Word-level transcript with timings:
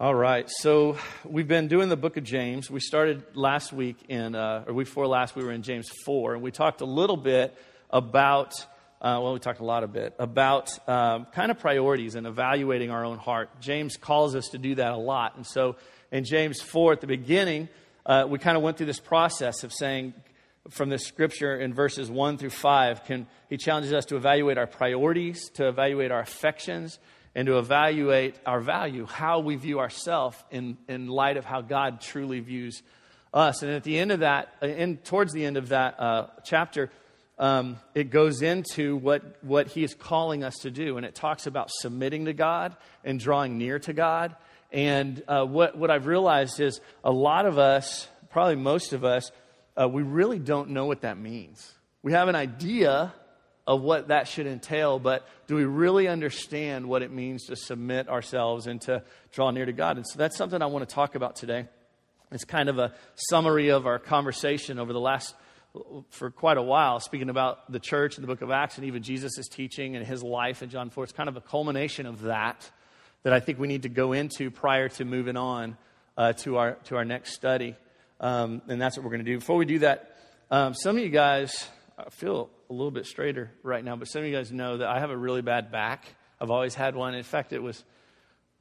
All 0.00 0.14
right, 0.14 0.48
so 0.48 0.96
we've 1.26 1.46
been 1.46 1.68
doing 1.68 1.90
the 1.90 1.96
book 1.96 2.16
of 2.16 2.24
James. 2.24 2.70
We 2.70 2.80
started 2.80 3.22
last 3.34 3.70
week 3.70 3.98
in, 4.08 4.34
uh, 4.34 4.64
or 4.66 4.72
week 4.72 4.86
before 4.86 5.06
last, 5.06 5.36
we 5.36 5.44
were 5.44 5.52
in 5.52 5.60
James 5.60 5.90
4, 6.06 6.32
and 6.32 6.42
we 6.42 6.50
talked 6.50 6.80
a 6.80 6.86
little 6.86 7.18
bit 7.18 7.54
about, 7.90 8.54
uh, 9.02 9.20
well, 9.22 9.34
we 9.34 9.40
talked 9.40 9.60
a 9.60 9.64
lot 9.66 9.84
a 9.84 9.86
bit 9.86 10.14
about 10.18 10.70
um, 10.88 11.26
kind 11.34 11.50
of 11.50 11.58
priorities 11.58 12.14
and 12.14 12.26
evaluating 12.26 12.90
our 12.90 13.04
own 13.04 13.18
heart. 13.18 13.50
James 13.60 13.98
calls 13.98 14.34
us 14.34 14.48
to 14.52 14.58
do 14.58 14.74
that 14.76 14.92
a 14.92 14.96
lot. 14.96 15.36
And 15.36 15.46
so 15.46 15.76
in 16.10 16.24
James 16.24 16.62
4, 16.62 16.94
at 16.94 17.02
the 17.02 17.06
beginning, 17.06 17.68
uh, 18.06 18.24
we 18.26 18.38
kind 18.38 18.56
of 18.56 18.62
went 18.62 18.78
through 18.78 18.86
this 18.86 19.00
process 19.00 19.64
of 19.64 19.70
saying, 19.70 20.14
from 20.70 20.88
this 20.88 21.04
scripture 21.04 21.60
in 21.60 21.74
verses 21.74 22.10
1 22.10 22.38
through 22.38 22.48
5, 22.48 23.04
can, 23.04 23.26
he 23.50 23.58
challenges 23.58 23.92
us 23.92 24.06
to 24.06 24.16
evaluate 24.16 24.56
our 24.56 24.66
priorities, 24.66 25.50
to 25.50 25.68
evaluate 25.68 26.10
our 26.10 26.20
affections, 26.20 26.98
and 27.34 27.46
to 27.46 27.58
evaluate 27.58 28.34
our 28.44 28.60
value, 28.60 29.06
how 29.06 29.40
we 29.40 29.56
view 29.56 29.78
ourselves 29.78 30.36
in, 30.50 30.76
in 30.88 31.06
light 31.06 31.36
of 31.36 31.44
how 31.44 31.60
God 31.60 32.00
truly 32.00 32.40
views 32.40 32.82
us. 33.32 33.62
And 33.62 33.70
at 33.70 33.84
the 33.84 33.98
end 33.98 34.10
of 34.10 34.20
that, 34.20 34.52
uh, 34.62 34.66
in, 34.66 34.96
towards 34.98 35.32
the 35.32 35.44
end 35.44 35.56
of 35.56 35.68
that 35.68 36.00
uh, 36.00 36.26
chapter, 36.44 36.90
um, 37.38 37.78
it 37.94 38.10
goes 38.10 38.42
into 38.42 38.96
what, 38.96 39.42
what 39.42 39.68
he 39.68 39.84
is 39.84 39.94
calling 39.94 40.44
us 40.44 40.56
to 40.62 40.70
do. 40.70 40.96
And 40.96 41.06
it 41.06 41.14
talks 41.14 41.46
about 41.46 41.70
submitting 41.70 42.26
to 42.26 42.32
God 42.32 42.76
and 43.04 43.18
drawing 43.18 43.58
near 43.58 43.78
to 43.80 43.92
God. 43.92 44.34
And 44.72 45.22
uh, 45.26 45.44
what, 45.44 45.76
what 45.76 45.90
I've 45.90 46.06
realized 46.06 46.60
is 46.60 46.80
a 47.02 47.10
lot 47.10 47.46
of 47.46 47.58
us, 47.58 48.08
probably 48.30 48.56
most 48.56 48.92
of 48.92 49.04
us, 49.04 49.30
uh, 49.80 49.88
we 49.88 50.02
really 50.02 50.38
don't 50.38 50.70
know 50.70 50.86
what 50.86 51.02
that 51.02 51.16
means. 51.16 51.72
We 52.02 52.12
have 52.12 52.28
an 52.28 52.36
idea 52.36 53.14
of 53.66 53.82
what 53.82 54.08
that 54.08 54.26
should 54.26 54.46
entail, 54.46 54.98
but 54.98 55.26
do 55.46 55.54
we 55.54 55.64
really 55.64 56.08
understand 56.08 56.88
what 56.88 57.02
it 57.02 57.10
means 57.10 57.46
to 57.46 57.56
submit 57.56 58.08
ourselves 58.08 58.66
and 58.66 58.80
to 58.82 59.02
draw 59.32 59.50
near 59.50 59.66
to 59.66 59.72
God? 59.72 59.96
And 59.96 60.06
so 60.06 60.18
that's 60.18 60.36
something 60.36 60.60
I 60.60 60.66
want 60.66 60.88
to 60.88 60.94
talk 60.94 61.14
about 61.14 61.36
today. 61.36 61.66
It's 62.32 62.44
kind 62.44 62.68
of 62.68 62.78
a 62.78 62.94
summary 63.14 63.68
of 63.68 63.86
our 63.86 63.98
conversation 63.98 64.78
over 64.78 64.92
the 64.92 65.00
last, 65.00 65.34
for 66.10 66.30
quite 66.30 66.56
a 66.56 66.62
while, 66.62 67.00
speaking 67.00 67.28
about 67.28 67.70
the 67.70 67.80
church 67.80 68.16
and 68.16 68.22
the 68.22 68.28
book 68.28 68.42
of 68.42 68.50
Acts 68.50 68.76
and 68.76 68.86
even 68.86 69.02
Jesus' 69.02 69.48
teaching 69.48 69.96
and 69.96 70.06
his 70.06 70.22
life 70.22 70.62
in 70.62 70.70
John 70.70 70.90
4. 70.90 71.04
It's 71.04 71.12
kind 71.12 71.28
of 71.28 71.36
a 71.36 71.40
culmination 71.40 72.06
of 72.06 72.22
that 72.22 72.70
that 73.22 73.32
I 73.32 73.40
think 73.40 73.58
we 73.58 73.68
need 73.68 73.82
to 73.82 73.88
go 73.88 74.12
into 74.12 74.50
prior 74.50 74.88
to 74.90 75.04
moving 75.04 75.36
on 75.36 75.76
uh, 76.16 76.32
to, 76.34 76.56
our, 76.56 76.72
to 76.84 76.96
our 76.96 77.04
next 77.04 77.34
study. 77.34 77.76
Um, 78.20 78.62
and 78.68 78.80
that's 78.80 78.96
what 78.96 79.04
we're 79.04 79.10
going 79.10 79.24
to 79.24 79.30
do. 79.30 79.38
Before 79.38 79.56
we 79.56 79.64
do 79.64 79.80
that, 79.80 80.16
um, 80.50 80.74
some 80.74 80.96
of 80.96 81.02
you 81.02 81.10
guys, 81.10 81.68
I 82.06 82.10
feel 82.10 82.48
a 82.68 82.72
little 82.72 82.90
bit 82.90 83.06
straighter 83.06 83.50
right 83.62 83.84
now, 83.84 83.96
but 83.96 84.06
some 84.06 84.22
of 84.22 84.28
you 84.28 84.34
guys 84.34 84.50
know 84.50 84.78
that 84.78 84.88
I 84.88 85.00
have 85.00 85.10
a 85.10 85.16
really 85.16 85.42
bad 85.42 85.70
back. 85.70 86.06
I've 86.40 86.50
always 86.50 86.74
had 86.74 86.94
one. 86.94 87.14
In 87.14 87.22
fact, 87.22 87.52
it 87.52 87.62
was 87.62 87.84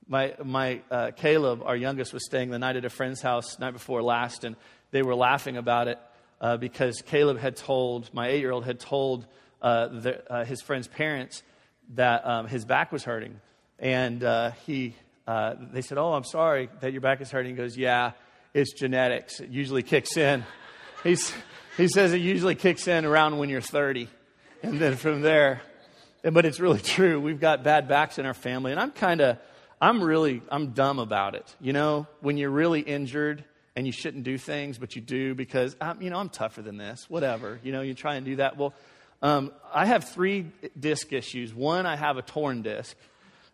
my, 0.08 0.36
my 0.44 0.82
uh, 0.92 1.12
Caleb, 1.16 1.62
our 1.64 1.76
youngest, 1.76 2.14
was 2.14 2.26
staying 2.26 2.50
the 2.50 2.60
night 2.60 2.76
at 2.76 2.84
a 2.84 2.90
friend's 2.90 3.22
house 3.22 3.58
night 3.60 3.72
before 3.72 4.02
last, 4.02 4.44
and 4.44 4.56
they 4.92 5.04
were 5.04 5.16
laughing 5.16 5.56
about 5.56 5.88
it 5.88 6.00
uh, 6.42 6.58
because 6.58 7.02
Caleb 7.06 7.38
had 7.40 7.56
told, 7.56 8.14
my 8.14 8.28
eight 8.28 8.42
year 8.42 8.52
old 8.52 8.66
had 8.66 8.80
told 8.80 9.26
uh, 9.62 9.88
the, 9.88 10.32
uh, 10.32 10.46
his 10.46 10.62
friend's 10.62 10.88
parents 10.88 11.44
that 11.96 12.26
um, 12.28 12.48
his 12.48 12.66
back 12.66 12.92
was 12.92 13.04
hurting. 13.04 13.40
And 13.78 14.24
uh, 14.24 14.52
he, 14.66 14.96
uh, 15.28 15.56
they 15.72 15.82
said, 15.82 15.98
Oh, 15.98 16.14
I'm 16.14 16.26
sorry 16.26 16.70
that 16.82 16.92
your 16.92 17.02
back 17.02 17.22
is 17.22 17.32
hurting. 17.32 17.52
He 17.52 17.58
goes, 17.58 17.78
Yeah, 17.78 18.12
it's 18.54 18.74
genetics. 18.74 19.40
It 19.40 19.50
usually 19.50 19.84
kicks 19.84 20.18
in. 20.18 20.44
He's, 21.04 21.32
he 21.80 21.88
says 21.88 22.14
it 22.14 22.18
usually 22.18 22.56
kicks 22.56 22.88
in 22.88 23.06
around 23.06 23.38
when 23.38 23.50
you're 23.50 23.62
30. 23.62 24.10
And 24.62 24.80
then 24.80 24.98
from 24.98 25.22
there, 25.22 25.62
but 26.24 26.46
it's 26.46 26.60
really 26.60 26.80
true. 26.84 27.22
We've 27.22 27.40
got 27.40 27.64
bad 27.64 27.88
backs 27.88 28.20
in 28.20 28.26
our 28.26 28.34
family. 28.34 28.72
And 28.72 28.80
I'm 28.80 28.92
kind 28.92 29.22
of, 29.22 29.38
I'm 29.82 30.04
really, 30.04 30.42
I'm 30.50 30.72
dumb 30.72 31.00
about 31.00 31.36
it. 31.36 31.56
You 31.62 31.72
know, 31.72 32.08
when 32.20 32.38
you're 32.38 32.50
really 32.50 32.82
injured 32.82 33.46
and 33.76 33.86
you 33.86 33.94
shouldn't 33.94 34.26
do 34.26 34.38
things, 34.38 34.78
but 34.78 34.96
you 34.96 35.02
do 35.02 35.34
because, 35.34 35.76
I'm, 35.80 36.02
you 36.02 36.10
know, 36.10 36.18
I'm 36.18 36.30
tougher 36.30 36.62
than 36.62 36.78
this, 36.78 37.10
whatever. 37.10 37.60
You 37.64 37.72
know, 37.72 37.82
you 37.82 37.94
try 37.94 38.16
and 38.16 38.26
do 38.26 38.36
that. 38.38 38.58
Well, 38.58 38.74
um, 39.22 39.54
I 39.74 39.86
have 39.86 40.10
three 40.10 40.48
disc 40.78 41.14
issues. 41.14 41.54
One, 41.54 41.86
I 41.86 41.96
have 41.96 42.18
a 42.18 42.22
torn 42.22 42.62
disc. 42.62 42.98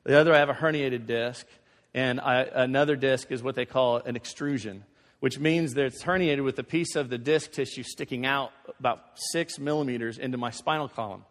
The 0.04 0.20
other, 0.20 0.34
I 0.34 0.40
have 0.40 0.50
a 0.50 0.54
herniated 0.54 1.06
disc. 1.06 1.46
And 1.94 2.20
I, 2.20 2.42
another 2.42 2.96
disc 2.96 3.32
is 3.32 3.44
what 3.44 3.54
they 3.54 3.66
call 3.66 3.98
an 3.98 4.16
extrusion 4.16 4.84
which 5.26 5.40
means 5.40 5.74
that 5.74 5.86
it's 5.86 6.04
herniated 6.04 6.44
with 6.44 6.60
a 6.60 6.64
piece 6.64 6.96
of 6.96 7.10
the 7.10 7.18
disc 7.18 7.52
tissue 7.52 7.82
sticking 7.82 8.28
out 8.28 8.52
about 8.78 9.00
six 9.16 9.58
millimeters 9.58 10.20
into 10.20 10.38
my 10.38 10.52
spinal 10.52 10.88
column. 10.88 11.26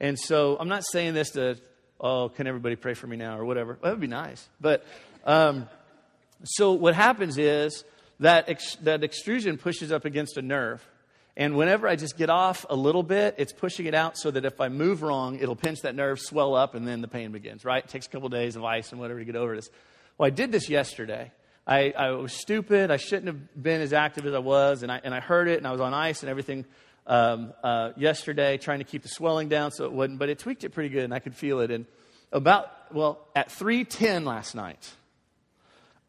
And 0.00 0.18
so 0.18 0.56
I'm 0.58 0.66
not 0.66 0.82
saying 0.84 1.14
this 1.14 1.30
to, 1.30 1.56
oh, 2.00 2.30
can 2.30 2.48
everybody 2.48 2.74
pray 2.74 2.94
for 2.94 3.06
me 3.06 3.16
now 3.16 3.38
or 3.38 3.44
whatever. 3.44 3.78
That 3.80 3.90
would 3.90 4.00
be 4.00 4.08
nice. 4.08 4.48
But 4.60 4.84
um, 5.24 5.68
so 6.42 6.72
what 6.72 6.96
happens 6.96 7.38
is 7.38 7.84
that, 8.18 8.48
ex- 8.48 8.74
that 8.82 9.04
extrusion 9.04 9.56
pushes 9.56 9.92
up 9.92 10.04
against 10.04 10.36
a 10.36 10.42
nerve. 10.42 10.84
And 11.36 11.56
whenever 11.56 11.86
I 11.86 11.94
just 11.94 12.18
get 12.18 12.30
off 12.30 12.66
a 12.68 12.74
little 12.74 13.04
bit, 13.04 13.36
it's 13.38 13.52
pushing 13.52 13.86
it 13.86 13.94
out 13.94 14.18
so 14.18 14.32
that 14.32 14.46
if 14.46 14.60
I 14.60 14.68
move 14.68 15.00
wrong, 15.00 15.38
it'll 15.38 15.54
pinch 15.54 15.82
that 15.82 15.94
nerve, 15.94 16.18
swell 16.18 16.56
up, 16.56 16.74
and 16.74 16.88
then 16.88 17.02
the 17.02 17.08
pain 17.08 17.30
begins, 17.30 17.64
right? 17.64 17.84
It 17.84 17.88
takes 17.88 18.06
a 18.06 18.10
couple 18.10 18.26
of 18.26 18.32
days 18.32 18.56
of 18.56 18.64
ice 18.64 18.90
and 18.90 19.00
whatever 19.00 19.20
to 19.20 19.24
get 19.24 19.36
over 19.36 19.54
this. 19.54 19.70
Well, 20.18 20.26
I 20.26 20.30
did 20.30 20.50
this 20.50 20.68
yesterday. 20.68 21.30
I, 21.68 21.92
I 21.96 22.10
was 22.12 22.32
stupid. 22.32 22.90
I 22.90 22.96
shouldn't 22.96 23.26
have 23.26 23.62
been 23.62 23.82
as 23.82 23.92
active 23.92 24.24
as 24.24 24.32
I 24.32 24.38
was. 24.38 24.82
And 24.82 24.90
I, 24.90 25.02
and 25.04 25.14
I 25.14 25.20
heard 25.20 25.48
it, 25.48 25.58
and 25.58 25.66
I 25.66 25.72
was 25.72 25.82
on 25.82 25.92
ice 25.92 26.22
and 26.22 26.30
everything 26.30 26.64
um, 27.06 27.52
uh, 27.62 27.90
yesterday, 27.96 28.56
trying 28.56 28.78
to 28.78 28.84
keep 28.84 29.02
the 29.02 29.08
swelling 29.08 29.50
down 29.50 29.70
so 29.70 29.84
it 29.84 29.92
wouldn't. 29.92 30.18
But 30.18 30.30
it 30.30 30.38
tweaked 30.38 30.64
it 30.64 30.70
pretty 30.70 30.88
good, 30.88 31.04
and 31.04 31.12
I 31.12 31.18
could 31.18 31.36
feel 31.36 31.60
it. 31.60 31.70
And 31.70 31.84
about, 32.32 32.70
well, 32.90 33.28
at 33.36 33.52
310 33.52 34.24
last 34.24 34.54
night, 34.54 34.90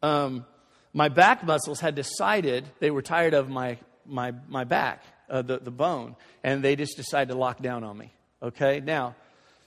um, 0.02 0.46
my 0.94 1.10
back 1.10 1.44
muscles 1.44 1.78
had 1.78 1.94
decided 1.94 2.64
they 2.78 2.90
were 2.90 3.02
tired 3.02 3.34
of 3.34 3.50
my, 3.50 3.76
my, 4.06 4.32
my 4.48 4.64
back, 4.64 5.04
uh, 5.28 5.42
the, 5.42 5.58
the 5.58 5.70
bone, 5.70 6.16
and 6.42 6.64
they 6.64 6.74
just 6.74 6.96
decided 6.96 7.32
to 7.32 7.38
lock 7.38 7.60
down 7.60 7.84
on 7.84 7.98
me. 7.98 8.14
Okay? 8.42 8.80
Now, 8.80 9.14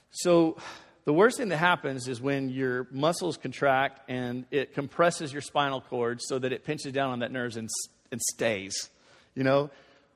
so 0.09 0.57
the 1.05 1.13
worst 1.13 1.37
thing 1.37 1.49
that 1.49 1.57
happens 1.57 2.07
is 2.07 2.21
when 2.21 2.49
your 2.49 2.87
muscles 2.91 3.37
contract 3.37 4.09
and 4.09 4.45
it 4.51 4.73
compresses 4.73 5.33
your 5.33 5.41
spinal 5.41 5.81
cord 5.81 6.21
so 6.21 6.39
that 6.39 6.53
it 6.53 6.63
pinches 6.63 6.93
down 6.93 7.11
on 7.11 7.19
that 7.19 7.31
nerve 7.31 7.57
and, 7.57 7.69
and 8.11 8.21
stays. 8.21 8.89
You 9.35 9.43
know, 9.43 9.69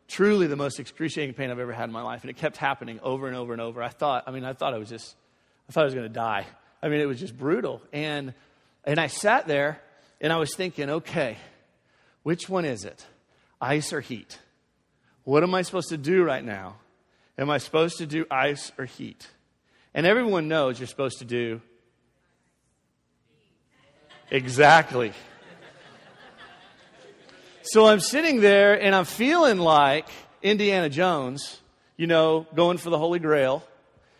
truly 0.07 0.47
the 0.47 0.55
most 0.55 0.79
excruciating 0.79 1.35
pain 1.35 1.51
I've 1.51 1.59
ever 1.59 1.73
had 1.73 1.85
in 1.85 1.91
my 1.91 2.01
life. 2.01 2.21
And 2.21 2.29
it 2.29 2.37
kept 2.37 2.57
happening 2.57 2.99
over 3.01 3.27
and 3.27 3.35
over 3.35 3.51
and 3.51 3.61
over. 3.61 3.83
I 3.83 3.89
thought, 3.89 4.23
I 4.27 4.31
mean, 4.31 4.45
I 4.45 4.53
thought 4.53 4.73
I 4.73 4.77
was 4.77 4.89
just, 4.89 5.15
I 5.67 5.73
thought 5.73 5.81
I 5.81 5.85
was 5.85 5.93
going 5.93 6.07
to 6.07 6.13
die. 6.13 6.45
I 6.81 6.87
mean, 6.87 7.01
it 7.01 7.05
was 7.05 7.19
just 7.19 7.37
brutal. 7.37 7.81
And, 7.91 8.33
and 8.85 8.99
I 8.99 9.07
sat 9.07 9.47
there 9.47 9.81
and 10.21 10.31
I 10.31 10.37
was 10.37 10.55
thinking, 10.55 10.89
okay, 10.89 11.37
which 12.23 12.47
one 12.47 12.65
is 12.65 12.85
it? 12.85 13.05
Ice 13.59 13.91
or 13.91 14.01
heat? 14.01 14.39
What 15.23 15.43
am 15.43 15.53
I 15.53 15.63
supposed 15.63 15.89
to 15.89 15.97
do 15.97 16.23
right 16.23 16.43
now? 16.43 16.77
Am 17.37 17.49
I 17.49 17.57
supposed 17.57 17.97
to 17.97 18.05
do 18.05 18.25
ice 18.31 18.71
or 18.77 18.85
heat? 18.85 19.27
And 19.97 20.05
everyone 20.05 20.47
knows 20.47 20.79
you're 20.79 20.85
supposed 20.85 21.17
to 21.19 21.25
do 21.25 21.59
exactly. 24.29 25.11
So 27.63 27.87
I'm 27.87 27.99
sitting 27.99 28.39
there 28.39 28.79
and 28.79 28.93
I'm 28.93 29.05
feeling 29.05 29.57
like 29.57 30.07
Indiana 30.43 30.87
Jones, 30.87 31.59
you 31.95 32.05
know, 32.05 32.45
going 32.53 32.77
for 32.77 32.91
the 32.91 32.97
Holy 32.99 33.17
Grail. 33.17 33.63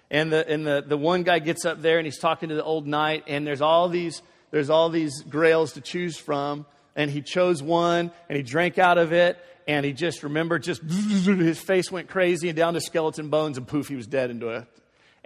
And 0.10 0.34
the, 0.34 0.50
and 0.50 0.66
the, 0.66 0.84
the 0.84 0.98
one 0.98 1.22
guy 1.22 1.38
gets 1.38 1.64
up 1.64 1.80
there 1.80 2.00
and 2.00 2.08
he's 2.08 2.18
talking 2.18 2.50
to 2.50 2.56
the 2.56 2.64
old 2.64 2.88
knight, 2.88 3.26
and 3.28 3.46
there's 3.46 3.62
all 3.62 3.88
these, 3.88 4.24
there's 4.50 4.72
all 4.72 4.90
these 4.90 5.22
grails 5.22 5.74
to 5.74 5.82
choose 5.82 6.18
from. 6.18 6.66
And 6.96 7.12
he 7.12 7.22
chose 7.22 7.62
one 7.62 8.10
and 8.30 8.36
he 8.36 8.42
drank 8.42 8.80
out 8.80 8.98
of 8.98 9.14
it, 9.14 9.38
and 9.68 9.86
he 9.86 9.94
just 9.94 10.24
remembered, 10.24 10.64
just 10.64 10.82
his 10.82 11.60
face 11.60 11.92
went 11.92 12.10
crazy 12.10 12.50
and 12.50 12.58
down 12.58 12.74
to 12.74 12.82
skeleton 12.82 13.30
bones, 13.30 13.60
and 13.60 13.68
poof, 13.68 13.90
he 13.90 13.96
was 13.96 14.08
dead 14.08 14.32
into 14.32 14.50
a 14.50 14.66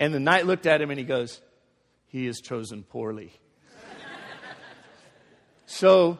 and 0.01 0.11
the 0.15 0.19
knight 0.19 0.47
looked 0.47 0.65
at 0.65 0.81
him 0.81 0.89
and 0.89 0.99
he 0.99 1.05
goes, 1.05 1.39
He 2.07 2.25
is 2.25 2.41
chosen 2.41 2.81
poorly. 2.81 3.31
so, 5.67 6.17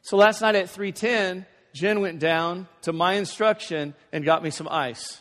so 0.00 0.16
last 0.16 0.40
night 0.40 0.54
at 0.54 0.70
310, 0.70 1.44
Jen 1.74 2.00
went 2.00 2.20
down 2.20 2.68
to 2.82 2.92
my 2.92 3.14
instruction 3.14 3.94
and 4.12 4.24
got 4.24 4.44
me 4.44 4.50
some 4.50 4.68
ice. 4.70 5.20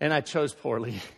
And 0.00 0.12
I 0.12 0.22
chose 0.22 0.52
poorly. 0.52 0.96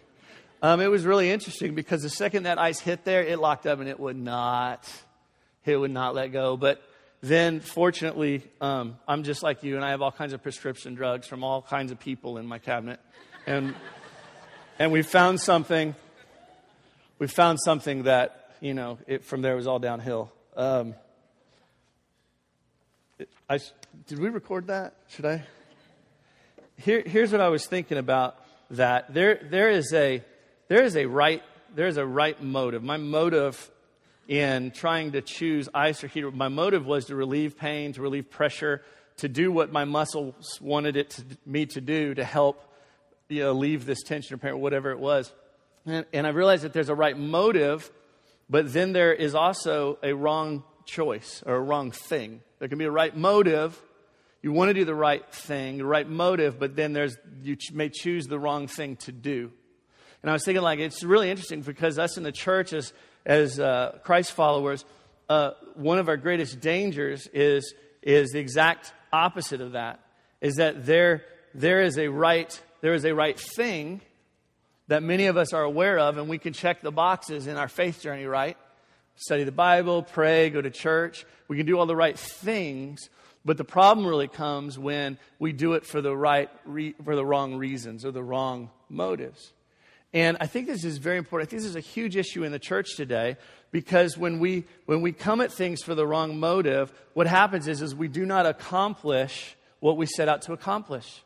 Um, 0.64 0.80
it 0.80 0.86
was 0.86 1.04
really 1.04 1.28
interesting 1.28 1.74
because 1.74 2.02
the 2.02 2.08
second 2.08 2.44
that 2.44 2.56
ice 2.56 2.78
hit 2.78 3.04
there, 3.04 3.24
it 3.24 3.40
locked 3.40 3.66
up 3.66 3.80
and 3.80 3.88
it 3.88 3.98
would 3.98 4.14
not, 4.14 4.88
it 5.64 5.76
would 5.76 5.90
not 5.90 6.14
let 6.14 6.28
go. 6.28 6.56
But 6.56 6.80
then, 7.20 7.58
fortunately, 7.58 8.44
um, 8.60 8.96
I'm 9.08 9.24
just 9.24 9.42
like 9.42 9.64
you, 9.64 9.74
and 9.74 9.84
I 9.84 9.90
have 9.90 10.02
all 10.02 10.12
kinds 10.12 10.34
of 10.34 10.40
prescription 10.40 10.94
drugs 10.94 11.26
from 11.26 11.42
all 11.42 11.62
kinds 11.62 11.90
of 11.90 11.98
people 11.98 12.38
in 12.38 12.46
my 12.46 12.60
cabinet. 12.60 13.00
And 13.44 13.74
and 14.78 14.92
we 14.92 15.02
found 15.02 15.40
something. 15.40 15.94
We 17.18 17.26
found 17.26 17.58
something 17.60 18.04
that 18.04 18.54
you 18.60 18.74
know. 18.74 18.98
It, 19.06 19.24
from 19.24 19.42
there, 19.42 19.56
was 19.56 19.66
all 19.66 19.78
downhill. 19.78 20.32
Um, 20.56 20.94
I, 23.48 23.58
did 24.06 24.18
we 24.18 24.28
record 24.28 24.68
that? 24.68 24.94
Should 25.08 25.26
I? 25.26 25.44
Here, 26.76 27.02
here's 27.04 27.32
what 27.32 27.40
I 27.40 27.48
was 27.48 27.66
thinking 27.66 27.98
about 27.98 28.36
that. 28.70 29.12
There, 29.12 29.40
there 29.50 29.70
is 29.70 29.92
a, 29.92 30.22
there 30.68 30.82
is 30.82 30.96
a 30.96 31.06
right, 31.06 31.42
there 31.74 31.86
is 31.86 31.96
a 31.96 32.06
right 32.06 32.40
motive. 32.42 32.82
My 32.82 32.96
motive 32.96 33.70
in 34.28 34.70
trying 34.70 35.12
to 35.12 35.20
choose 35.20 35.68
ice 35.74 36.02
or 36.02 36.06
heat. 36.06 36.24
My 36.32 36.48
motive 36.48 36.86
was 36.86 37.06
to 37.06 37.14
relieve 37.14 37.58
pain, 37.58 37.92
to 37.92 38.02
relieve 38.02 38.30
pressure, 38.30 38.82
to 39.18 39.28
do 39.28 39.52
what 39.52 39.72
my 39.72 39.84
muscles 39.84 40.58
wanted 40.60 40.96
it 40.96 41.10
to, 41.10 41.24
me 41.44 41.66
to 41.66 41.80
do 41.80 42.14
to 42.14 42.24
help 42.24 42.71
you 43.32 43.42
know, 43.42 43.52
leave 43.52 43.86
this 43.86 44.02
tension 44.02 44.34
or 44.34 44.38
pain, 44.38 44.58
whatever 44.58 44.90
it 44.90 44.98
was. 44.98 45.32
And, 45.86 46.06
and 46.12 46.26
I 46.26 46.30
realized 46.30 46.64
that 46.64 46.72
there's 46.72 46.88
a 46.88 46.94
right 46.94 47.16
motive, 47.16 47.90
but 48.48 48.72
then 48.72 48.92
there 48.92 49.12
is 49.12 49.34
also 49.34 49.98
a 50.02 50.12
wrong 50.12 50.64
choice 50.86 51.42
or 51.44 51.56
a 51.56 51.60
wrong 51.60 51.90
thing. 51.90 52.40
There 52.58 52.68
can 52.68 52.78
be 52.78 52.84
a 52.84 52.90
right 52.90 53.16
motive. 53.16 53.80
You 54.42 54.52
want 54.52 54.70
to 54.70 54.74
do 54.74 54.84
the 54.84 54.94
right 54.94 55.24
thing, 55.32 55.78
the 55.78 55.84
right 55.84 56.08
motive, 56.08 56.58
but 56.58 56.76
then 56.76 56.92
there's, 56.92 57.16
you 57.42 57.56
may 57.72 57.88
choose 57.88 58.26
the 58.26 58.38
wrong 58.38 58.66
thing 58.66 58.96
to 58.96 59.12
do. 59.12 59.50
And 60.22 60.30
I 60.30 60.32
was 60.32 60.44
thinking, 60.44 60.62
like, 60.62 60.78
it's 60.78 61.02
really 61.02 61.30
interesting 61.30 61.62
because 61.62 61.98
us 61.98 62.16
in 62.16 62.22
the 62.22 62.32
church, 62.32 62.72
as, 62.72 62.92
as 63.26 63.58
uh, 63.58 63.98
Christ 64.04 64.32
followers, 64.32 64.84
uh, 65.28 65.52
one 65.74 65.98
of 65.98 66.08
our 66.08 66.16
greatest 66.16 66.60
dangers 66.60 67.28
is, 67.32 67.74
is 68.02 68.30
the 68.30 68.38
exact 68.38 68.92
opposite 69.12 69.60
of 69.60 69.72
that. 69.72 70.00
Is 70.40 70.56
that 70.56 70.86
there, 70.86 71.24
there, 71.54 71.82
is 71.82 71.98
a 71.98 72.08
right, 72.08 72.60
there 72.82 72.94
is 72.94 73.06
a 73.06 73.14
right 73.14 73.38
thing 73.38 74.02
that 74.88 75.02
many 75.02 75.26
of 75.26 75.38
us 75.38 75.54
are 75.54 75.62
aware 75.62 75.98
of, 75.98 76.18
and 76.18 76.28
we 76.28 76.36
can 76.36 76.52
check 76.52 76.82
the 76.82 76.92
boxes 76.92 77.46
in 77.46 77.56
our 77.56 77.68
faith 77.68 78.02
journey, 78.02 78.26
right? 78.26 78.58
Study 79.14 79.44
the 79.44 79.52
Bible, 79.52 80.02
pray, 80.02 80.50
go 80.50 80.60
to 80.60 80.68
church. 80.68 81.24
We 81.48 81.56
can 81.56 81.64
do 81.64 81.78
all 81.78 81.86
the 81.86 81.96
right 81.96 82.18
things, 82.18 83.08
but 83.44 83.56
the 83.56 83.64
problem 83.64 84.06
really 84.06 84.28
comes 84.28 84.78
when 84.78 85.16
we 85.38 85.52
do 85.52 85.74
it 85.74 85.86
for 85.86 86.00
the 86.00 86.14
right, 86.14 86.50
re- 86.64 86.94
for 87.04 87.14
the 87.14 87.24
wrong 87.24 87.54
reasons 87.54 88.04
or 88.04 88.10
the 88.10 88.22
wrong 88.22 88.70
motives. 88.88 89.52
And 90.12 90.36
I 90.40 90.46
think 90.46 90.66
this 90.66 90.84
is 90.84 90.98
very 90.98 91.18
important. 91.18 91.48
I 91.48 91.50
think 91.50 91.62
this 91.62 91.70
is 91.70 91.76
a 91.76 91.80
huge 91.80 92.16
issue 92.16 92.42
in 92.42 92.52
the 92.52 92.58
church 92.58 92.96
today 92.96 93.36
because 93.70 94.18
when 94.18 94.40
we, 94.40 94.64
when 94.86 95.00
we 95.00 95.12
come 95.12 95.40
at 95.40 95.52
things 95.52 95.82
for 95.82 95.94
the 95.94 96.06
wrong 96.06 96.38
motive, 96.38 96.92
what 97.14 97.26
happens 97.28 97.68
is, 97.68 97.80
is 97.80 97.94
we 97.94 98.08
do 98.08 98.26
not 98.26 98.44
accomplish 98.44 99.56
what 99.80 99.96
we 99.96 100.04
set 100.04 100.28
out 100.28 100.42
to 100.42 100.52
accomplish. 100.52 101.22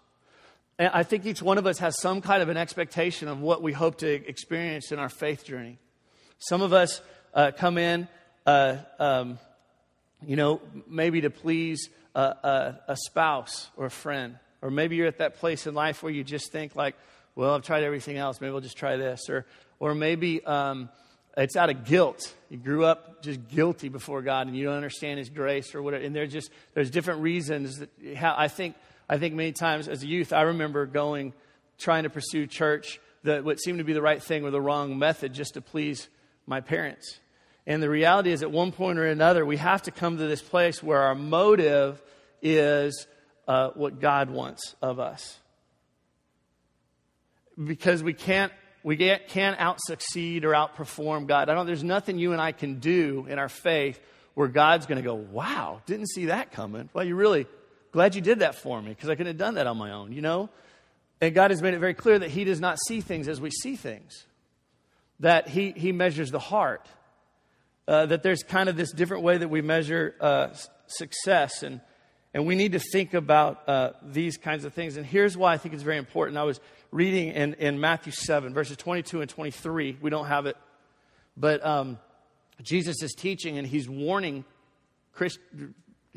And 0.79 0.91
I 0.93 1.05
think 1.05 1.25
each 1.25 1.43
one 1.43 1.57
of 1.59 1.67
us 1.67 1.79
has 1.79 1.99
some 2.01 2.21
kind 2.21 2.43
of 2.43 2.49
an 2.49 2.57
expectation 2.57 3.29
of 3.29 3.41
what 3.41 3.63
we 3.63 3.73
hope 3.73 3.99
to 3.99 4.09
experience 4.09 4.93
in 4.93 4.99
our 4.99 5.09
faith 5.09 5.45
journey. 5.45 5.79
Some 6.39 6.61
of 6.61 6.73
us 6.73 7.01
uh, 7.33 7.53
come 7.57 7.79
in, 7.79 8.09
uh, 8.45 8.77
um, 8.99 9.39
you 10.27 10.37
know, 10.37 10.61
maybe 10.87 11.23
to 11.23 11.31
please 11.31 11.89
a, 12.15 12.21
a, 12.21 12.81
a 12.89 12.97
spouse 12.97 13.69
or 13.77 13.87
a 13.87 13.91
friend. 13.91 14.39
Or 14.61 14.71
maybe 14.71 14.97
you're 14.97 15.07
at 15.07 15.19
that 15.19 15.37
place 15.37 15.67
in 15.67 15.75
life 15.75 16.03
where 16.03 16.13
you 16.13 16.25
just 16.25 16.53
think, 16.53 16.77
like, 16.77 16.95
well, 17.35 17.55
I've 17.55 17.63
tried 17.63 17.85
everything 17.85 18.17
else. 18.17 18.41
Maybe 18.41 18.53
I'll 18.53 18.61
just 18.61 18.77
try 18.77 18.97
this. 18.97 19.29
Or, 19.31 19.47
or 19.79 19.95
maybe 19.95 20.45
um, 20.45 20.91
it's 21.37 21.57
out 21.57 21.71
of 21.71 21.85
guilt. 21.85 22.35
You 22.51 22.59
grew 22.59 22.85
up 22.85 23.23
just 23.23 23.49
guilty 23.49 23.89
before 23.89 24.23
God 24.23 24.47
and 24.47 24.57
you 24.57 24.65
don't 24.65 24.77
understand 24.77 25.19
His 25.19 25.31
grace 25.31 25.75
or 25.75 25.83
whatever. 25.83 26.05
And 26.05 26.15
there's 26.15 26.33
just, 26.33 26.51
there's 26.75 26.91
different 26.91 27.21
reasons 27.21 27.79
that 27.79 27.91
how, 28.17 28.35
I 28.37 28.49
think, 28.49 28.75
I 29.09 29.19
think 29.19 29.35
many 29.35 29.53
times 29.53 29.89
as 29.89 30.03
a 30.03 30.07
youth, 30.07 30.33
I 30.33 30.43
remember 30.43 30.87
going, 30.87 31.33
trying 31.79 32.05
to 32.05 32.11
pursue 32.11 32.47
church 32.47 33.01
that 33.23 33.45
what 33.45 33.61
seemed 33.61 33.79
to 33.79 33.85
be 33.85 33.93
the 33.93 34.03
right 34.03 34.23
thing 34.23 34.45
or 34.45 34.51
the 34.51 34.61
wrong 34.61 34.99
method 34.99 35.33
just 35.33 35.55
to 35.55 35.61
please 35.61 36.09
my 36.47 36.61
parents. 36.61 37.19
And 37.67 37.83
the 37.83 37.91
reality 37.91 38.31
is, 38.31 38.43
at 38.43 38.51
one 38.51 38.71
point 38.73 38.99
or 38.99 39.07
another, 39.07 39.45
we 39.45 39.57
have 39.57 39.83
to 39.83 39.91
come 39.91 40.19
to 40.19 40.27
this 40.27 40.43
place 40.43 40.83
where 40.83 41.03
our 41.03 41.15
motive 41.15 42.01
is 42.41 43.07
uh, 43.49 43.71
what 43.71 44.01
God 44.01 44.31
wants 44.31 44.77
of 44.81 45.01
us 45.01 45.39
because 47.63 48.03
we 48.03 48.13
can't 48.13 48.53
we 48.83 48.97
can't 48.97 49.59
out 49.59 49.81
succeed 49.81 50.45
or 50.45 50.51
outperform 50.51 51.27
God. 51.27 51.49
I 51.49 51.55
don't, 51.55 51.67
there's 51.67 51.83
nothing 51.83 52.21
you 52.21 52.31
and 52.31 52.41
I 52.41 52.53
can 52.53 52.79
do 52.79 53.27
in 53.29 53.37
our 53.41 53.49
faith 53.49 53.99
where 54.35 54.47
God's 54.47 54.87
going 54.87 54.99
to 54.99 55.03
go, 55.03 55.17
wow, 55.17 55.81
didn't 55.87 56.07
see 56.07 56.27
that 56.27 56.53
coming. 56.53 56.89
Well, 56.93 57.05
you 57.05 57.17
really, 57.17 57.49
glad 57.97 58.15
you 58.15 58.21
did 58.21 58.41
that 58.41 58.55
for 58.55 58.83
me 58.83 58.91
because 58.91 59.09
I 59.09 59.15
couldn't 59.15 59.29
have 59.29 59.39
done 59.39 59.55
that 59.55 59.67
on 59.67 59.79
my 59.79 59.93
own, 59.93 60.13
you 60.13 60.21
know? 60.21 60.51
And 61.19 61.35
God 61.35 61.51
has 61.51 61.63
made 61.63 61.73
it 61.73 61.79
very 61.79 61.95
clear 61.95 62.19
that 62.19 62.29
He 62.29 62.45
does 62.45 62.61
not 62.61 62.77
see 62.87 63.01
things 63.01 63.27
as 63.27 63.41
we 63.41 63.51
see 63.51 63.75
things, 63.75 64.27
that 65.21 65.49
He, 65.49 65.71
he 65.71 65.93
measures 65.93 66.31
the 66.31 66.39
heart, 66.39 66.87
uh, 67.89 68.05
that 68.05 68.23
there's 68.23 68.43
kind 68.43 68.69
of 68.69 68.77
this 68.77 68.93
different 68.93 69.23
way 69.23 69.39
that 69.39 69.49
we 69.49 69.63
measure 69.63 70.15
uh, 70.21 70.49
success. 70.87 71.63
And, 71.63 71.81
and 72.35 72.45
we 72.45 72.55
need 72.55 72.73
to 72.73 72.81
think 72.81 73.15
about 73.15 73.67
uh, 73.67 73.93
these 74.03 74.37
kinds 74.37 74.67
of 74.67 74.75
things. 74.75 74.99
And 74.99 75.07
here's 75.07 75.35
why 75.35 75.55
I 75.55 75.57
think 75.57 75.73
it's 75.73 75.83
very 75.83 75.97
important. 75.97 76.37
I 76.37 76.43
was 76.43 76.61
reading 76.91 77.29
in, 77.29 77.55
in 77.55 77.81
Matthew 77.81 78.13
7, 78.13 78.53
verses 78.53 78.77
22 78.77 79.23
and 79.23 79.31
23. 79.31 79.97
We 80.03 80.11
don't 80.11 80.27
have 80.27 80.45
it. 80.45 80.59
But 81.35 81.65
um, 81.65 81.99
Jesus 82.63 83.03
is 83.03 83.15
teaching 83.15 83.57
and 83.57 83.67
he's 83.67 83.89
warning, 83.89 84.45
Christ, 85.15 85.39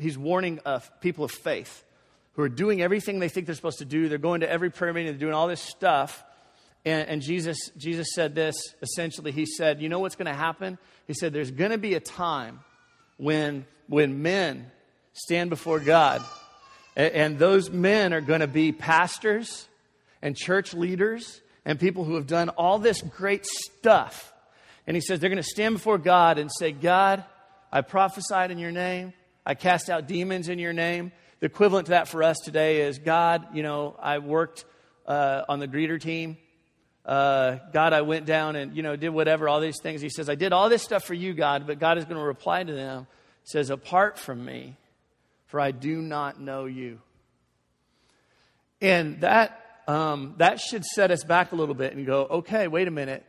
he's 0.00 0.18
warning 0.18 0.60
uh, 0.64 0.80
people 1.00 1.24
of 1.24 1.30
faith 1.30 1.84
who 2.34 2.42
are 2.42 2.48
doing 2.48 2.80
everything 2.80 3.18
they 3.18 3.28
think 3.28 3.46
they're 3.46 3.54
supposed 3.54 3.78
to 3.78 3.84
do. 3.84 4.08
They're 4.08 4.18
going 4.18 4.40
to 4.40 4.50
every 4.50 4.70
prayer 4.70 4.92
meeting, 4.92 5.12
they're 5.12 5.20
doing 5.20 5.34
all 5.34 5.48
this 5.48 5.60
stuff. 5.60 6.24
And, 6.84 7.08
and 7.08 7.22
Jesus, 7.22 7.70
Jesus 7.76 8.08
said 8.14 8.34
this 8.34 8.56
essentially. 8.80 9.32
He 9.32 9.46
said, 9.46 9.82
You 9.82 9.88
know 9.88 9.98
what's 9.98 10.16
going 10.16 10.26
to 10.26 10.34
happen? 10.34 10.78
He 11.06 11.14
said, 11.14 11.32
There's 11.32 11.50
going 11.50 11.72
to 11.72 11.78
be 11.78 11.94
a 11.94 12.00
time 12.00 12.60
when, 13.18 13.66
when 13.86 14.22
men 14.22 14.70
stand 15.12 15.50
before 15.50 15.80
God. 15.80 16.22
And, 16.96 17.12
and 17.12 17.38
those 17.38 17.70
men 17.70 18.12
are 18.14 18.20
going 18.20 18.40
to 18.40 18.46
be 18.46 18.72
pastors 18.72 19.68
and 20.22 20.36
church 20.36 20.72
leaders 20.72 21.40
and 21.64 21.78
people 21.78 22.04
who 22.04 22.14
have 22.14 22.26
done 22.26 22.48
all 22.50 22.78
this 22.78 23.02
great 23.02 23.44
stuff. 23.44 24.32
And 24.86 24.96
he 24.96 25.00
says 25.00 25.20
they're 25.20 25.30
going 25.30 25.36
to 25.36 25.42
stand 25.42 25.74
before 25.74 25.98
God 25.98 26.38
and 26.38 26.50
say, 26.50 26.72
God, 26.72 27.24
I 27.70 27.82
prophesied 27.82 28.50
in 28.50 28.58
your 28.58 28.72
name. 28.72 29.12
I 29.50 29.54
cast 29.54 29.90
out 29.90 30.06
demons 30.06 30.48
in 30.48 30.60
your 30.60 30.72
name. 30.72 31.10
The 31.40 31.46
equivalent 31.46 31.86
to 31.86 31.90
that 31.90 32.06
for 32.06 32.22
us 32.22 32.38
today 32.38 32.82
is 32.82 33.00
God, 33.00 33.48
you 33.52 33.64
know, 33.64 33.96
I 34.00 34.18
worked 34.18 34.64
uh, 35.08 35.42
on 35.48 35.58
the 35.58 35.66
greeter 35.66 36.00
team. 36.00 36.36
Uh, 37.04 37.56
God, 37.72 37.92
I 37.92 38.02
went 38.02 38.26
down 38.26 38.54
and, 38.54 38.76
you 38.76 38.84
know, 38.84 38.94
did 38.94 39.08
whatever, 39.08 39.48
all 39.48 39.58
these 39.58 39.80
things. 39.82 40.02
He 40.02 40.08
says, 40.08 40.30
I 40.30 40.36
did 40.36 40.52
all 40.52 40.68
this 40.68 40.84
stuff 40.84 41.02
for 41.02 41.14
you, 41.14 41.34
God, 41.34 41.66
but 41.66 41.80
God 41.80 41.98
is 41.98 42.04
going 42.04 42.16
to 42.16 42.22
reply 42.22 42.62
to 42.62 42.72
them. 42.72 43.08
He 43.42 43.50
says, 43.50 43.70
Apart 43.70 44.20
from 44.20 44.44
me, 44.44 44.76
for 45.46 45.58
I 45.58 45.72
do 45.72 46.00
not 46.00 46.40
know 46.40 46.66
you. 46.66 47.00
And 48.80 49.20
that 49.22 49.82
um, 49.88 50.34
that 50.36 50.60
should 50.60 50.84
set 50.84 51.10
us 51.10 51.24
back 51.24 51.50
a 51.50 51.56
little 51.56 51.74
bit 51.74 51.96
and 51.96 52.06
go, 52.06 52.22
okay, 52.30 52.68
wait 52.68 52.86
a 52.86 52.92
minute. 52.92 53.26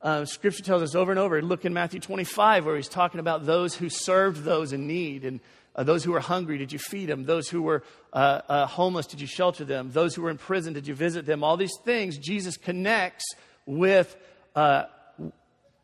Uh, 0.00 0.24
scripture 0.24 0.62
tells 0.62 0.82
us 0.82 0.94
over 0.94 1.10
and 1.10 1.18
over. 1.18 1.42
Look 1.42 1.64
in 1.64 1.74
Matthew 1.74 2.00
25, 2.00 2.66
where 2.66 2.76
he's 2.76 2.88
talking 2.88 3.18
about 3.20 3.46
those 3.46 3.74
who 3.74 3.88
served 3.88 4.44
those 4.44 4.72
in 4.72 4.86
need 4.86 5.24
and 5.24 5.40
uh, 5.74 5.84
those 5.84 6.02
who 6.02 6.12
were 6.12 6.20
hungry, 6.20 6.58
did 6.58 6.72
you 6.72 6.78
feed 6.78 7.08
them? 7.08 7.24
Those 7.24 7.48
who 7.48 7.62
were 7.62 7.84
uh, 8.12 8.40
uh, 8.48 8.66
homeless, 8.66 9.06
did 9.06 9.20
you 9.20 9.26
shelter 9.28 9.64
them? 9.64 9.90
Those 9.92 10.14
who 10.14 10.22
were 10.22 10.30
in 10.30 10.38
prison, 10.38 10.72
did 10.72 10.88
you 10.88 10.94
visit 10.94 11.24
them? 11.24 11.44
All 11.44 11.56
these 11.56 11.76
things 11.84 12.18
Jesus 12.18 12.56
connects 12.56 13.24
with 13.64 14.16
uh, 14.56 14.84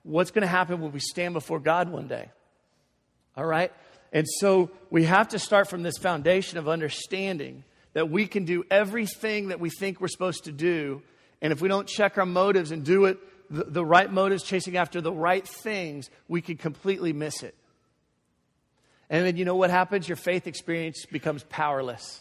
what's 0.03 0.33
going 0.33 0.43
to 0.43 0.49
happen 0.49 0.81
when 0.81 0.91
we 0.91 1.01
stand 1.01 1.35
before 1.35 1.61
God 1.61 1.89
one 1.89 2.09
day. 2.09 2.29
All 3.37 3.47
right? 3.47 3.73
And 4.13 4.27
so 4.41 4.71
we 4.91 5.05
have 5.05 5.29
to 5.29 5.39
start 5.39 5.69
from 5.69 5.83
this 5.83 5.97
foundation 5.99 6.59
of 6.59 6.69
understanding 6.69 7.65
that 7.93 8.11
we 8.11 8.27
can 8.27 8.45
do 8.45 8.65
everything 8.71 9.49
that 9.49 9.61
we 9.61 9.71
think 9.71 10.01
we're 10.01 10.09
supposed 10.09 10.45
to 10.45 10.53
do. 10.53 11.03
And 11.41 11.53
if 11.53 11.61
we 11.61 11.69
don't 11.69 11.87
check 11.87 12.19
our 12.19 12.27
motives 12.27 12.71
and 12.71 12.85
do 12.85 13.05
it, 13.05 13.19
the, 13.55 13.65
the 13.65 13.85
right 13.85 14.11
motives, 14.11 14.43
chasing 14.43 14.77
after 14.77 15.01
the 15.01 15.13
right 15.13 15.47
things, 15.47 16.11
we 16.29 16.41
can 16.41 16.57
completely 16.57 17.13
miss 17.13 17.43
it. 17.43 17.55
And 19.09 19.25
then 19.25 19.37
you 19.37 19.45
know 19.45 19.55
what 19.55 19.71
happens? 19.71 20.09
Your 20.09 20.17
faith 20.17 20.47
experience 20.47 21.07
becomes 21.07 21.45
powerless. 21.45 22.21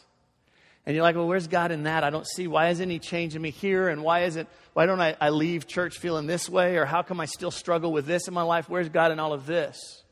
And 0.85 0.95
you're 0.95 1.03
like, 1.03 1.15
well, 1.15 1.27
where's 1.27 1.47
God 1.47 1.71
in 1.71 1.83
that? 1.83 2.03
I 2.03 2.09
don't 2.09 2.27
see. 2.27 2.45
Why 2.47 2.69
isn't 2.69 2.89
He 2.89 2.99
changing 2.99 3.41
me 3.41 3.51
here? 3.51 3.87
And 3.87 4.03
why 4.03 4.23
isn't, 4.23 4.49
why 4.73 4.85
don't 4.85 5.01
I, 5.01 5.15
I 5.19 5.29
leave 5.29 5.65
church 5.65 5.97
feeling 5.97 6.27
this 6.27 6.49
way? 6.49 6.75
Or 6.75 6.85
how 6.85 7.01
come 7.01 7.19
I 7.19 7.25
still 7.25 7.51
struggle 7.51 7.91
with 7.91 8.05
this 8.05 8.27
in 8.27 8.33
my 8.33 8.41
life? 8.43 8.69
Where's 8.69 8.89
God 8.89 9.11
in 9.11 9.19
all 9.19 9.33
of 9.33 9.45
this? 9.45 10.03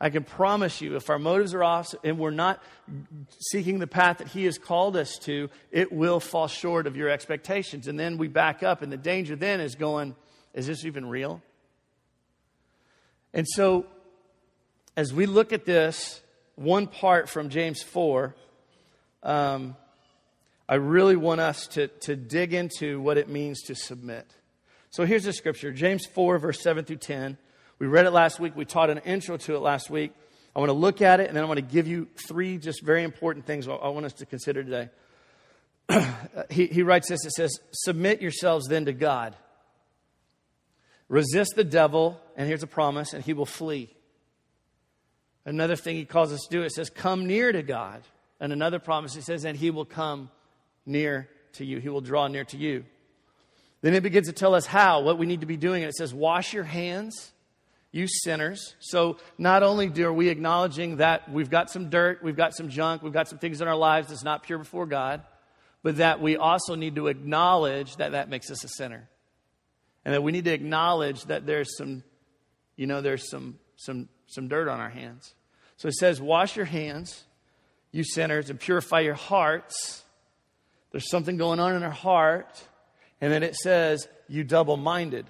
I 0.00 0.10
can 0.10 0.22
promise 0.22 0.80
you, 0.80 0.96
if 0.96 1.10
our 1.10 1.18
motives 1.18 1.54
are 1.54 1.64
off 1.64 1.92
and 2.04 2.18
we're 2.18 2.30
not 2.30 2.62
seeking 3.50 3.80
the 3.80 3.86
path 3.86 4.18
that 4.18 4.28
He 4.28 4.44
has 4.44 4.56
called 4.56 4.96
us 4.96 5.18
to, 5.22 5.50
it 5.70 5.92
will 5.92 6.20
fall 6.20 6.48
short 6.48 6.86
of 6.86 6.96
your 6.96 7.10
expectations. 7.10 7.86
And 7.88 7.98
then 7.98 8.16
we 8.16 8.28
back 8.28 8.62
up, 8.62 8.80
and 8.80 8.90
the 8.90 8.96
danger 8.96 9.36
then 9.36 9.60
is 9.60 9.74
going, 9.74 10.14
is 10.54 10.66
this 10.66 10.84
even 10.84 11.06
real? 11.06 11.42
And 13.34 13.46
so, 13.46 13.86
as 14.96 15.12
we 15.12 15.26
look 15.26 15.52
at 15.52 15.64
this, 15.64 16.20
one 16.56 16.86
part 16.86 17.28
from 17.28 17.50
James 17.50 17.82
4, 17.82 18.34
um, 19.22 19.76
I 20.68 20.74
really 20.74 21.16
want 21.16 21.40
us 21.40 21.66
to, 21.68 21.88
to 21.88 22.16
dig 22.16 22.52
into 22.52 23.00
what 23.00 23.16
it 23.16 23.28
means 23.28 23.62
to 23.62 23.74
submit. 23.74 24.26
So 24.90 25.04
here's 25.04 25.24
the 25.24 25.32
scripture 25.32 25.72
James 25.72 26.06
4, 26.06 26.38
verse 26.38 26.60
7 26.60 26.84
through 26.84 26.96
10. 26.96 27.38
We 27.78 27.86
read 27.86 28.06
it 28.06 28.10
last 28.10 28.40
week. 28.40 28.56
We 28.56 28.64
taught 28.64 28.90
an 28.90 28.98
intro 28.98 29.36
to 29.36 29.54
it 29.54 29.60
last 29.60 29.88
week. 29.88 30.12
I 30.56 30.58
want 30.58 30.70
to 30.70 30.74
look 30.74 31.00
at 31.00 31.20
it, 31.20 31.28
and 31.28 31.36
then 31.36 31.44
I 31.44 31.46
want 31.46 31.58
to 31.58 31.62
give 31.62 31.86
you 31.86 32.08
three 32.26 32.58
just 32.58 32.82
very 32.82 33.04
important 33.04 33.46
things 33.46 33.68
I 33.68 33.88
want 33.88 34.06
us 34.06 34.14
to 34.14 34.26
consider 34.26 34.64
today. 34.64 34.88
he, 36.50 36.66
he 36.66 36.82
writes 36.82 37.08
this 37.08 37.24
it 37.24 37.32
says, 37.32 37.60
Submit 37.70 38.20
yourselves 38.20 38.66
then 38.66 38.86
to 38.86 38.92
God. 38.92 39.36
Resist 41.08 41.52
the 41.56 41.64
devil, 41.64 42.20
and 42.36 42.46
here's 42.46 42.62
a 42.62 42.66
promise, 42.66 43.14
and 43.14 43.24
he 43.24 43.32
will 43.32 43.46
flee. 43.46 43.88
Another 45.44 45.76
thing 45.76 45.96
he 45.96 46.04
calls 46.04 46.32
us 46.32 46.40
to 46.42 46.50
do, 46.50 46.62
it 46.62 46.72
says, 46.72 46.90
come 46.90 47.26
near 47.26 47.50
to 47.50 47.62
God. 47.62 48.02
And 48.40 48.52
another 48.52 48.78
promise, 48.78 49.14
he 49.14 49.22
says, 49.22 49.44
and 49.44 49.56
he 49.56 49.70
will 49.70 49.86
come 49.86 50.30
near 50.84 51.28
to 51.54 51.64
you. 51.64 51.78
He 51.78 51.88
will 51.88 52.02
draw 52.02 52.28
near 52.28 52.44
to 52.44 52.58
you. 52.58 52.84
Then 53.80 53.94
it 53.94 54.02
begins 54.02 54.26
to 54.26 54.32
tell 54.32 54.54
us 54.54 54.66
how, 54.66 55.00
what 55.00 55.18
we 55.18 55.26
need 55.26 55.40
to 55.40 55.46
be 55.46 55.56
doing. 55.56 55.82
And 55.82 55.88
it 55.88 55.94
says, 55.94 56.12
wash 56.12 56.52
your 56.52 56.64
hands, 56.64 57.32
you 57.92 58.06
sinners. 58.06 58.74
So 58.80 59.16
not 59.38 59.62
only 59.62 59.88
are 60.02 60.12
we 60.12 60.28
acknowledging 60.28 60.96
that 60.96 61.30
we've 61.30 61.48
got 61.48 61.70
some 61.70 61.88
dirt, 61.88 62.22
we've 62.22 62.36
got 62.36 62.54
some 62.54 62.68
junk, 62.68 63.02
we've 63.02 63.12
got 63.12 63.28
some 63.28 63.38
things 63.38 63.60
in 63.60 63.68
our 63.68 63.76
lives 63.76 64.08
that's 64.08 64.24
not 64.24 64.42
pure 64.42 64.58
before 64.58 64.84
God, 64.84 65.22
but 65.82 65.96
that 65.96 66.20
we 66.20 66.36
also 66.36 66.74
need 66.74 66.96
to 66.96 67.06
acknowledge 67.06 67.96
that 67.96 68.12
that 68.12 68.28
makes 68.28 68.50
us 68.50 68.62
a 68.64 68.68
sinner. 68.68 69.08
And 70.08 70.14
that 70.14 70.22
we 70.22 70.32
need 70.32 70.46
to 70.46 70.54
acknowledge 70.54 71.24
that 71.24 71.44
there's 71.44 71.76
some, 71.76 72.02
you 72.76 72.86
know, 72.86 73.02
there's 73.02 73.28
some, 73.28 73.58
some, 73.76 74.08
some 74.26 74.48
dirt 74.48 74.66
on 74.66 74.80
our 74.80 74.88
hands. 74.88 75.34
So 75.76 75.86
it 75.86 75.96
says, 75.96 76.18
wash 76.18 76.56
your 76.56 76.64
hands, 76.64 77.24
you 77.92 78.04
sinners, 78.04 78.48
and 78.48 78.58
purify 78.58 79.00
your 79.00 79.12
hearts. 79.12 80.02
There's 80.92 81.10
something 81.10 81.36
going 81.36 81.60
on 81.60 81.76
in 81.76 81.82
our 81.82 81.90
heart. 81.90 82.66
And 83.20 83.30
then 83.30 83.42
it 83.42 83.54
says, 83.54 84.08
you 84.28 84.44
double 84.44 84.78
minded. 84.78 85.26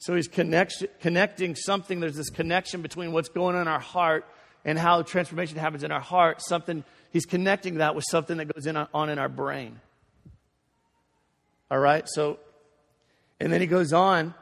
So 0.00 0.14
he's 0.14 0.28
connect, 0.28 0.84
connecting 1.00 1.54
something. 1.54 1.98
There's 1.98 2.14
this 2.14 2.28
connection 2.28 2.82
between 2.82 3.12
what's 3.12 3.30
going 3.30 3.56
on 3.56 3.62
in 3.62 3.68
our 3.68 3.80
heart 3.80 4.26
and 4.66 4.78
how 4.78 5.00
transformation 5.00 5.56
happens 5.56 5.82
in 5.82 5.92
our 5.92 6.02
heart. 6.02 6.42
Something, 6.42 6.84
he's 7.10 7.24
connecting 7.24 7.76
that 7.76 7.94
with 7.94 8.04
something 8.10 8.36
that 8.36 8.54
goes 8.54 8.66
in, 8.66 8.76
on 8.76 9.08
in 9.08 9.18
our 9.18 9.30
brain. 9.30 9.80
All 11.70 11.78
right? 11.78 12.06
So, 12.06 12.38
and 13.40 13.52
then 13.52 13.60
he 13.60 13.66
goes 13.66 13.92
on 13.92 14.34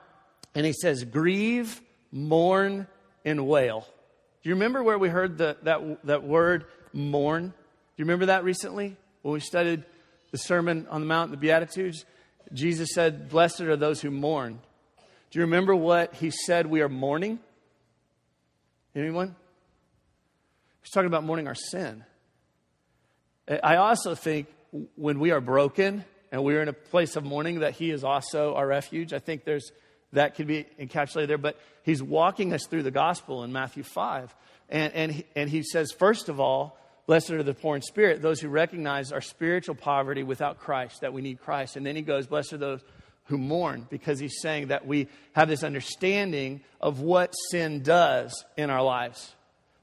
and 0.54 0.64
he 0.64 0.72
says, 0.72 1.04
grieve, 1.04 1.80
mourn, 2.10 2.86
and 3.24 3.46
wail. 3.46 3.86
Do 4.42 4.48
you 4.48 4.54
remember 4.54 4.82
where 4.82 4.98
we 4.98 5.08
heard 5.08 5.38
the, 5.38 5.56
that, 5.62 6.06
that 6.06 6.22
word 6.22 6.66
mourn? 6.92 7.48
Do 7.48 7.52
you 7.96 8.04
remember 8.04 8.26
that 8.26 8.44
recently? 8.44 8.96
When 9.22 9.34
we 9.34 9.40
studied 9.40 9.84
the 10.30 10.38
Sermon 10.38 10.86
on 10.90 11.00
the 11.00 11.06
Mount, 11.06 11.30
the 11.30 11.36
Beatitudes, 11.36 12.04
Jesus 12.52 12.90
said, 12.94 13.28
Blessed 13.28 13.62
are 13.62 13.76
those 13.76 14.00
who 14.00 14.10
mourn. 14.10 14.60
Do 15.30 15.38
you 15.38 15.44
remember 15.44 15.74
what 15.74 16.14
he 16.14 16.30
said 16.30 16.66
we 16.66 16.80
are 16.80 16.88
mourning? 16.88 17.40
Anyone? 18.94 19.34
He's 20.82 20.90
talking 20.92 21.08
about 21.08 21.24
mourning 21.24 21.48
our 21.48 21.54
sin. 21.54 22.04
I 23.48 23.76
also 23.76 24.14
think 24.14 24.46
when 24.94 25.18
we 25.18 25.32
are 25.32 25.40
broken 25.40 26.04
and 26.33 26.45
we're 26.45 26.62
in 26.62 26.68
a 26.68 26.73
place 26.73 27.16
of 27.16 27.25
mourning, 27.25 27.61
that 27.61 27.75
he 27.75 27.90
is 27.90 28.04
also 28.04 28.54
our 28.54 28.66
refuge. 28.66 29.12
I 29.12 29.18
think 29.18 29.45
there's 29.45 29.73
that 30.12 30.35
could 30.35 30.47
be 30.47 30.66
encapsulated 30.80 31.28
there. 31.28 31.38
But 31.38 31.59
he's 31.83 32.02
walking 32.02 32.52
us 32.52 32.66
through 32.66 32.83
the 32.83 32.90
gospel 32.90 33.45
in 33.45 33.52
Matthew 33.52 33.83
5. 33.83 34.35
And, 34.68 34.92
and, 34.95 35.12
he, 35.12 35.25
and 35.35 35.50
he 35.50 35.62
says, 35.62 35.92
first 35.92 36.28
of 36.28 36.40
all, 36.40 36.78
Blessed 37.06 37.30
are 37.30 37.42
the 37.45 37.54
poor 37.54 37.76
in 37.76 37.83
spirit, 37.83 38.21
those 38.21 38.40
who 38.40 38.49
recognize 38.49 39.12
our 39.12 39.21
spiritual 39.21 39.76
poverty 39.76 40.25
without 40.25 40.59
Christ, 40.59 41.02
that 41.02 41.12
we 41.12 41.23
need 41.23 41.40
Christ. 41.40 41.76
And 41.76 41.87
then 41.87 41.95
he 41.95 42.02
goes, 42.02 42.26
Blessed 42.26 42.54
are 42.54 42.59
those 42.59 42.80
who 43.26 43.38
mourn, 43.38 43.87
because 43.90 44.18
he's 44.18 44.40
saying 44.40 44.68
that 44.68 44.87
we 44.87 45.06
have 45.33 45.49
this 45.49 45.62
understanding 45.62 46.62
of 46.80 47.00
what 47.00 47.30
sin 47.50 47.83
does 47.83 48.45
in 48.56 48.71
our 48.71 48.83
lives, 48.83 49.33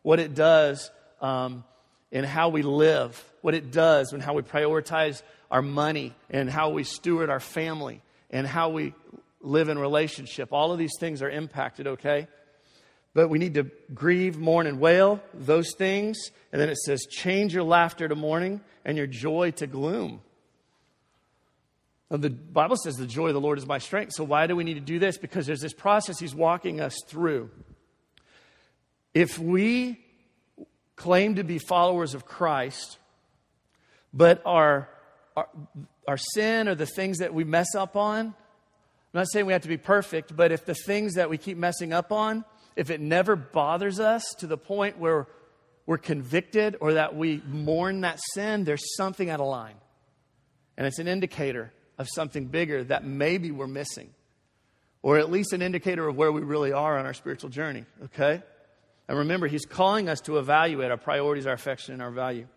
what 0.02 0.20
it 0.20 0.36
does 0.36 0.92
um, 1.22 1.64
in 2.12 2.26
how 2.26 2.50
we 2.50 2.62
live, 2.62 3.24
what 3.42 3.54
it 3.54 3.72
does 3.72 4.12
in 4.12 4.20
how 4.20 4.34
we 4.34 4.42
prioritize 4.42 5.22
our 5.54 5.62
money, 5.62 6.14
and 6.32 6.50
how 6.50 6.72
we 6.72 6.84
steward 6.84 7.30
our 7.30 7.40
family, 7.40 8.02
and 8.32 8.46
how 8.46 8.70
we 8.70 8.94
live 9.40 9.70
in 9.70 9.78
relationship. 9.78 10.52
All 10.52 10.72
of 10.72 10.80
these 10.80 10.98
things 11.00 11.22
are 11.22 11.30
impacted, 11.30 11.88
okay? 11.88 12.28
But 13.14 13.30
we 13.30 13.38
need 13.38 13.54
to 13.54 13.70
grieve, 13.94 14.40
mourn, 14.40 14.66
and 14.66 14.80
wail, 14.80 15.22
those 15.34 15.76
things. 15.78 16.32
And 16.52 16.60
then 16.60 16.70
it 16.70 16.78
says, 16.78 17.06
change 17.06 17.54
your 17.54 17.64
laughter 17.64 18.08
to 18.08 18.16
mourning 18.16 18.62
and 18.84 18.98
your 18.98 19.06
joy 19.06 19.52
to 19.52 19.68
gloom. 19.68 20.22
Now, 22.10 22.18
the 22.18 22.32
Bible 22.32 22.76
says 22.76 22.96
the 22.96 23.06
joy 23.06 23.28
of 23.28 23.36
the 23.36 23.42
Lord 23.42 23.60
is 23.60 23.68
my 23.68 23.78
strength. 23.78 24.14
So 24.16 24.24
why 24.24 24.48
do 24.48 24.56
we 24.56 24.64
need 24.64 24.76
to 24.76 24.80
do 24.80 24.98
this? 24.98 25.20
Because 25.20 25.46
there's 25.46 25.62
this 25.62 25.74
process 25.74 26.20
he's 26.20 26.34
walking 26.34 26.82
us 26.82 26.98
through. 27.08 27.52
If 29.14 29.38
we 29.38 30.00
claim 30.96 31.36
to 31.36 31.44
be 31.44 31.60
followers 31.60 32.16
of 32.16 32.26
Christ, 32.26 32.98
but 34.14 34.42
our, 34.46 34.90
our, 35.36 35.48
our 36.08 36.18
sin 36.18 36.68
or 36.68 36.76
the 36.76 36.86
things 36.86 37.20
that 37.20 37.34
we 37.34 37.44
mess 37.44 37.76
up 37.76 37.96
on, 37.96 38.28
I'm 38.28 39.20
not 39.20 39.28
saying 39.32 39.46
we 39.46 39.54
have 39.54 39.62
to 39.62 39.68
be 39.68 39.78
perfect, 39.78 40.36
but 40.36 40.52
if 40.52 40.66
the 40.66 40.74
things 40.74 41.16
that 41.16 41.30
we 41.30 41.38
keep 41.38 41.58
messing 41.58 41.94
up 41.94 42.12
on, 42.12 42.46
if 42.76 42.90
it 42.90 43.00
never 43.00 43.36
bothers 43.36 44.00
us 44.00 44.24
to 44.40 44.48
the 44.48 44.58
point 44.58 44.98
where 44.98 45.28
we're 45.86 45.98
convicted 46.00 46.78
or 46.80 46.94
that 46.94 47.16
we 47.16 47.42
mourn 47.48 48.02
that 48.02 48.20
sin, 48.34 48.64
there's 48.64 48.96
something 48.96 49.30
out 49.30 49.40
of 49.40 49.48
line. 49.48 49.76
And 50.78 50.88
it's 50.88 51.00
an 51.00 51.08
indicator 51.08 51.72
of 52.00 52.08
something 52.10 52.48
bigger 52.48 52.84
that 52.86 53.06
maybe 53.06 53.52
we're 53.52 53.68
missing, 53.68 54.10
or 55.04 55.20
at 55.20 55.30
least 55.30 55.54
an 55.54 55.62
indicator 55.62 56.08
of 56.08 56.16
where 56.16 56.32
we 56.32 56.42
really 56.42 56.72
are 56.72 56.98
on 56.98 57.06
our 57.06 57.14
spiritual 57.14 57.52
journey, 57.52 57.86
okay? 58.06 58.42
And 59.08 59.18
remember, 59.20 59.46
he's 59.48 59.66
calling 59.66 60.10
us 60.10 60.22
to 60.22 60.40
evaluate 60.40 60.90
our 60.90 60.98
priorities, 60.98 61.46
our 61.46 61.54
affection, 61.54 61.94
and 61.94 62.02
our 62.02 62.10
value. 62.10 62.48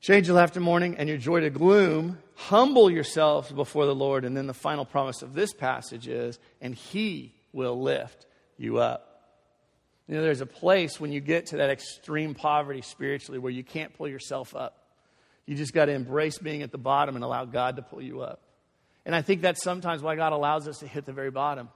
Change 0.00 0.28
your 0.28 0.36
laughter 0.36 0.60
morning 0.60 0.96
and 0.98 1.08
your 1.08 1.18
joy 1.18 1.40
to 1.40 1.50
gloom. 1.50 2.18
Humble 2.34 2.90
yourselves 2.90 3.50
before 3.50 3.86
the 3.86 3.94
Lord. 3.94 4.24
And 4.24 4.36
then 4.36 4.46
the 4.46 4.54
final 4.54 4.84
promise 4.84 5.22
of 5.22 5.34
this 5.34 5.52
passage 5.52 6.06
is, 6.06 6.38
and 6.60 6.74
he 6.74 7.34
will 7.52 7.80
lift 7.80 8.26
you 8.58 8.78
up. 8.78 9.16
You 10.06 10.14
know, 10.14 10.22
there's 10.22 10.40
a 10.40 10.46
place 10.46 11.00
when 11.00 11.10
you 11.10 11.20
get 11.20 11.46
to 11.46 11.56
that 11.56 11.70
extreme 11.70 12.34
poverty 12.34 12.82
spiritually 12.82 13.38
where 13.38 13.50
you 13.50 13.64
can't 13.64 13.92
pull 13.96 14.06
yourself 14.06 14.54
up. 14.54 14.84
You 15.46 15.56
just 15.56 15.72
got 15.72 15.86
to 15.86 15.92
embrace 15.92 16.38
being 16.38 16.62
at 16.62 16.70
the 16.70 16.78
bottom 16.78 17.16
and 17.16 17.24
allow 17.24 17.44
God 17.44 17.76
to 17.76 17.82
pull 17.82 18.02
you 18.02 18.20
up. 18.20 18.40
And 19.04 19.14
I 19.14 19.22
think 19.22 19.40
that's 19.40 19.62
sometimes 19.62 20.02
why 20.02 20.16
God 20.16 20.32
allows 20.32 20.68
us 20.68 20.78
to 20.78 20.86
hit 20.86 21.06
the 21.06 21.12
very 21.12 21.30
bottom. 21.30 21.68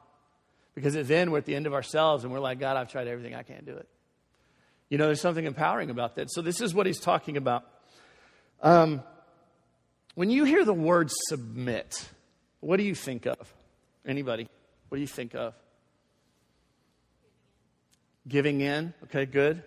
Because 0.75 0.95
then 1.07 1.31
we're 1.31 1.39
at 1.39 1.47
the 1.47 1.55
end 1.55 1.67
of 1.67 1.75
ourselves 1.75 2.25
and 2.25 2.33
we're 2.33 2.41
like, 2.41 2.61
God, 2.61 2.77
I've 2.77 2.91
tried 2.91 3.09
everything, 3.09 3.35
I 3.35 3.43
can't 3.43 3.67
do 3.67 3.77
it. 3.77 3.89
You 4.89 4.99
know, 4.99 5.07
there's 5.07 5.21
something 5.21 5.45
empowering 5.45 5.91
about 5.91 6.17
that. 6.17 6.31
So 6.31 6.43
this 6.43 6.61
is 6.61 6.75
what 6.75 6.87
he's 6.87 7.01
talking 7.01 7.37
about. 7.37 7.65
Um, 8.63 9.03
when 10.15 10.31
you 10.31 10.45
hear 10.45 10.65
the 10.65 10.75
word 10.75 11.11
submit, 11.29 12.09
what 12.61 12.77
do 12.77 12.83
you 12.83 12.95
think 12.95 13.27
of? 13.27 13.53
Anybody? 14.05 14.49
What 14.89 14.97
do 14.97 15.01
you 15.01 15.07
think 15.07 15.35
of? 15.35 15.55
Giving 18.29 18.61
in, 18.61 18.93
okay, 19.05 19.25
good. 19.25 19.63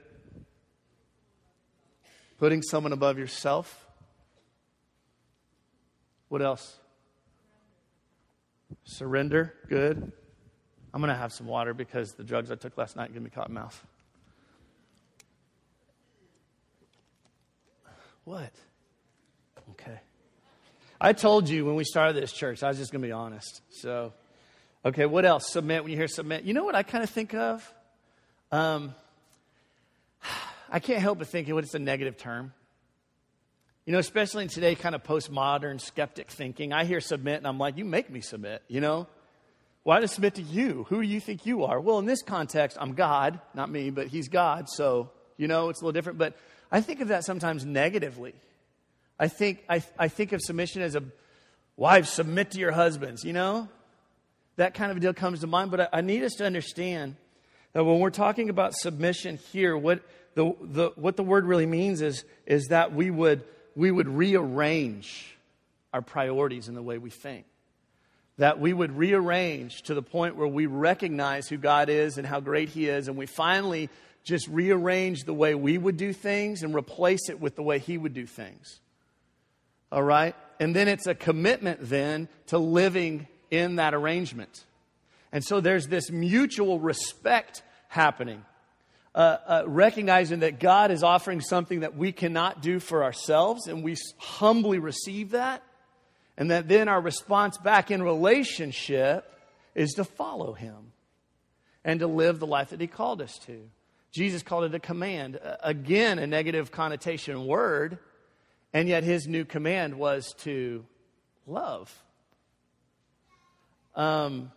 Putting 2.38 2.62
someone 2.62 2.93
above 2.93 3.17
yourself. 3.17 3.85
What 6.29 6.41
else? 6.41 6.77
Surrender, 8.85 9.53
good. 9.69 10.12
I'm 10.93 11.01
going 11.01 11.09
to 11.09 11.17
have 11.17 11.33
some 11.33 11.47
water 11.47 11.73
because 11.73 12.13
the 12.13 12.23
drugs 12.23 12.51
I 12.51 12.55
took 12.55 12.77
last 12.77 12.95
night 12.95 13.13
give 13.13 13.23
me 13.23 13.29
cotton 13.31 13.55
mouth. 13.55 13.83
What? 18.23 18.51
I 21.05 21.12
told 21.12 21.50
you 21.50 21.65
when 21.65 21.75
we 21.75 21.83
started 21.83 22.15
this 22.15 22.31
church, 22.31 22.63
I 22.63 22.69
was 22.69 22.77
just 22.77 22.93
going 22.93 23.01
to 23.01 23.07
be 23.10 23.12
honest. 23.12 23.62
So, 23.72 24.13
okay, 24.86 25.05
what 25.05 25.25
else? 25.25 25.51
Submit. 25.51 25.83
When 25.83 25.91
you 25.91 25.98
hear 25.98 26.07
submit, 26.07 26.45
you 26.45 26.53
know 26.53 26.63
what 26.63 26.75
I 26.75 26.83
kind 26.83 27.03
of 27.03 27.10
think 27.10 27.33
of? 27.33 27.74
Um, 28.53 28.95
I 30.72 30.79
can't 30.79 31.01
help 31.01 31.17
but 31.17 31.27
think 31.27 31.50
of 31.50 31.55
what 31.55 31.65
it's 31.65 31.74
a 31.74 31.79
negative 31.79 32.15
term. 32.15 32.53
You 33.86 33.91
know, 33.91 34.00
especially 34.00 34.43
in 34.43 34.50
today, 34.50 34.75
kind 34.75 34.95
of 34.95 35.03
postmodern 35.03 35.81
skeptic 35.81 36.31
thinking. 36.31 36.72
I 36.72 36.86
hear 36.86 37.01
submit 37.01 37.36
and 37.36 37.48
I'm 37.48 37.57
like, 37.57 37.77
you 37.77 37.83
make 37.83 38.10
me 38.10 38.22
submit, 38.22 38.63
you 38.69 38.79
know? 38.79 39.07
Why 39.83 40.00
to 40.00 40.07
submit 40.07 40.36
to 40.36 40.41
you? 40.41 40.86
Who 40.88 41.01
do 41.01 41.07
you 41.10 41.19
think 41.19 41.45
you 41.45 41.65
are? 41.65 41.81
Well, 41.81 42.00
in 42.00 42.05
this 42.05 42.22
context, 42.22 42.77
I'm 42.79 42.93
God, 42.93 43.41
not 43.53 43.69
me, 43.69 43.89
but 43.89 44.07
He's 44.07 44.29
God, 44.29 44.69
so, 44.69 45.12
you 45.36 45.50
know, 45.50 45.67
it's 45.67 45.81
a 45.81 45.83
little 45.83 45.91
different. 45.91 46.17
But 46.17 46.38
I 46.72 46.79
think 46.79 47.01
of 47.01 47.10
that 47.10 47.25
sometimes 47.25 47.65
negatively. 47.65 48.36
I 49.20 49.27
think, 49.27 49.63
I, 49.70 49.84
I 49.98 50.08
think 50.08 50.32
of 50.32 50.41
submission 50.41 50.82
as 50.82 50.96
a 50.96 51.03
wives 51.77 52.10
submit 52.10 52.51
to 52.51 52.60
your 52.60 52.72
husbands, 52.72 53.24
you 53.24 53.34
know? 53.34 53.67
That 54.55 54.74
kind 54.75 54.91
of 54.91 54.98
a 54.98 55.00
deal 55.00 55.13
comes 55.13 55.39
to 55.41 55.48
mind, 55.48 55.72
but 55.72 55.82
I, 55.82 55.88
I 55.93 56.01
need 56.01 56.24
us 56.24 56.34
to 56.34 56.46
understand 56.46 57.15
that 57.74 57.84
when 57.84 58.00
we're 58.00 58.12
talking 58.12 58.50
about 58.50 58.74
submission 58.74 59.39
here, 59.51 59.75
what 59.75 60.01
the, 60.36 60.53
the, 60.62 60.91
what 60.96 61.17
the 61.17 61.24
word 61.24 61.46
really 61.46 61.65
means 61.65 62.01
is, 62.01 62.24
is 62.46 62.67
that 62.70 62.93
we 62.93 63.10
would, 63.10 63.43
we 63.75 63.91
would 63.91 64.08
rearrange 64.08 65.36
our 65.91 66.01
priorities 66.01 66.67
in 66.67 66.75
the 66.75 66.82
way 66.82 66.98
we 66.98 67.10
think. 67.10 67.46
That 68.38 68.60
we 68.60 68.74
would 68.74 68.98
rearrange 68.98 69.84
to 69.84 69.93
the 69.93 70.01
point 70.01 70.36
where 70.36 70.48
we 70.48 70.65
recognize 70.65 71.48
who 71.48 71.58
God 71.58 71.89
is 71.89 72.17
and 72.17 72.25
how 72.25 72.39
great 72.39 72.70
He 72.70 72.88
is, 72.88 73.08
and 73.08 73.15
we 73.15 73.27
finally 73.27 73.89
just 74.24 74.48
rearrange 74.48 75.24
the 75.24 75.34
way 75.34 75.53
we 75.53 75.77
would 75.77 75.98
do 75.98 76.13
things 76.13 76.63
and 76.63 76.74
replace 76.74 77.29
it 77.29 77.39
with 77.39 77.55
the 77.55 77.63
way 77.63 77.77
He 77.77 77.98
would 77.98 78.13
do 78.13 78.25
things. 78.25 78.79
All 79.93 80.03
right? 80.03 80.35
And 80.59 80.75
then 80.75 80.88
it's 80.88 81.07
a 81.07 81.13
commitment 81.15 81.79
then 81.81 82.27
to 82.47 82.57
living 82.57 83.27
in 83.51 83.75
that 83.77 83.93
arrangement. 83.93 84.65
And 85.31 85.43
so 85.43 85.62
there's 85.62 85.88
this 85.88 86.12
mutual 86.12 86.79
respect 86.79 87.62
happening 87.88 88.43
uh, 89.15 89.38
uh, 89.45 89.63
recognizing 89.67 90.39
that 90.39 90.59
God 90.59 90.89
is 90.89 91.03
offering 91.03 91.39
something 91.39 91.81
that 91.81 91.95
we 91.95 92.12
cannot 92.12 92.63
do 92.63 92.79
for 92.79 93.03
ourselves, 93.03 93.67
and 93.67 93.83
we 93.83 93.95
humbly 94.17 94.79
receive 94.79 95.31
that. 95.31 95.62
And 96.35 96.50
that 96.50 96.67
then 96.67 96.88
our 96.88 97.00
response 97.00 97.59
back 97.59 97.91
in 97.91 98.01
relationship 98.01 99.31
is 99.75 99.93
to 99.93 100.03
follow 100.03 100.53
Him 100.53 100.93
and 101.85 102.00
to 102.00 102.07
live 102.07 102.39
the 102.39 102.47
life 102.47 102.71
that 102.71 102.81
He 102.81 102.88
called 102.88 103.21
us 103.21 103.38
to. 103.45 103.69
Jesus 104.12 104.41
called 104.41 104.63
it 104.63 104.73
a 104.73 104.79
command. 104.79 105.39
Again, 105.62 106.17
a 106.17 106.25
negative 106.25 106.71
connotation 106.71 107.45
word, 107.45 108.00
and 108.73 108.89
yet 108.89 109.03
His 109.03 109.27
new 109.27 109.45
command 109.45 109.95
was 109.95 110.33
to 110.39 110.85
love. 111.45 111.93
Um, 113.95 114.51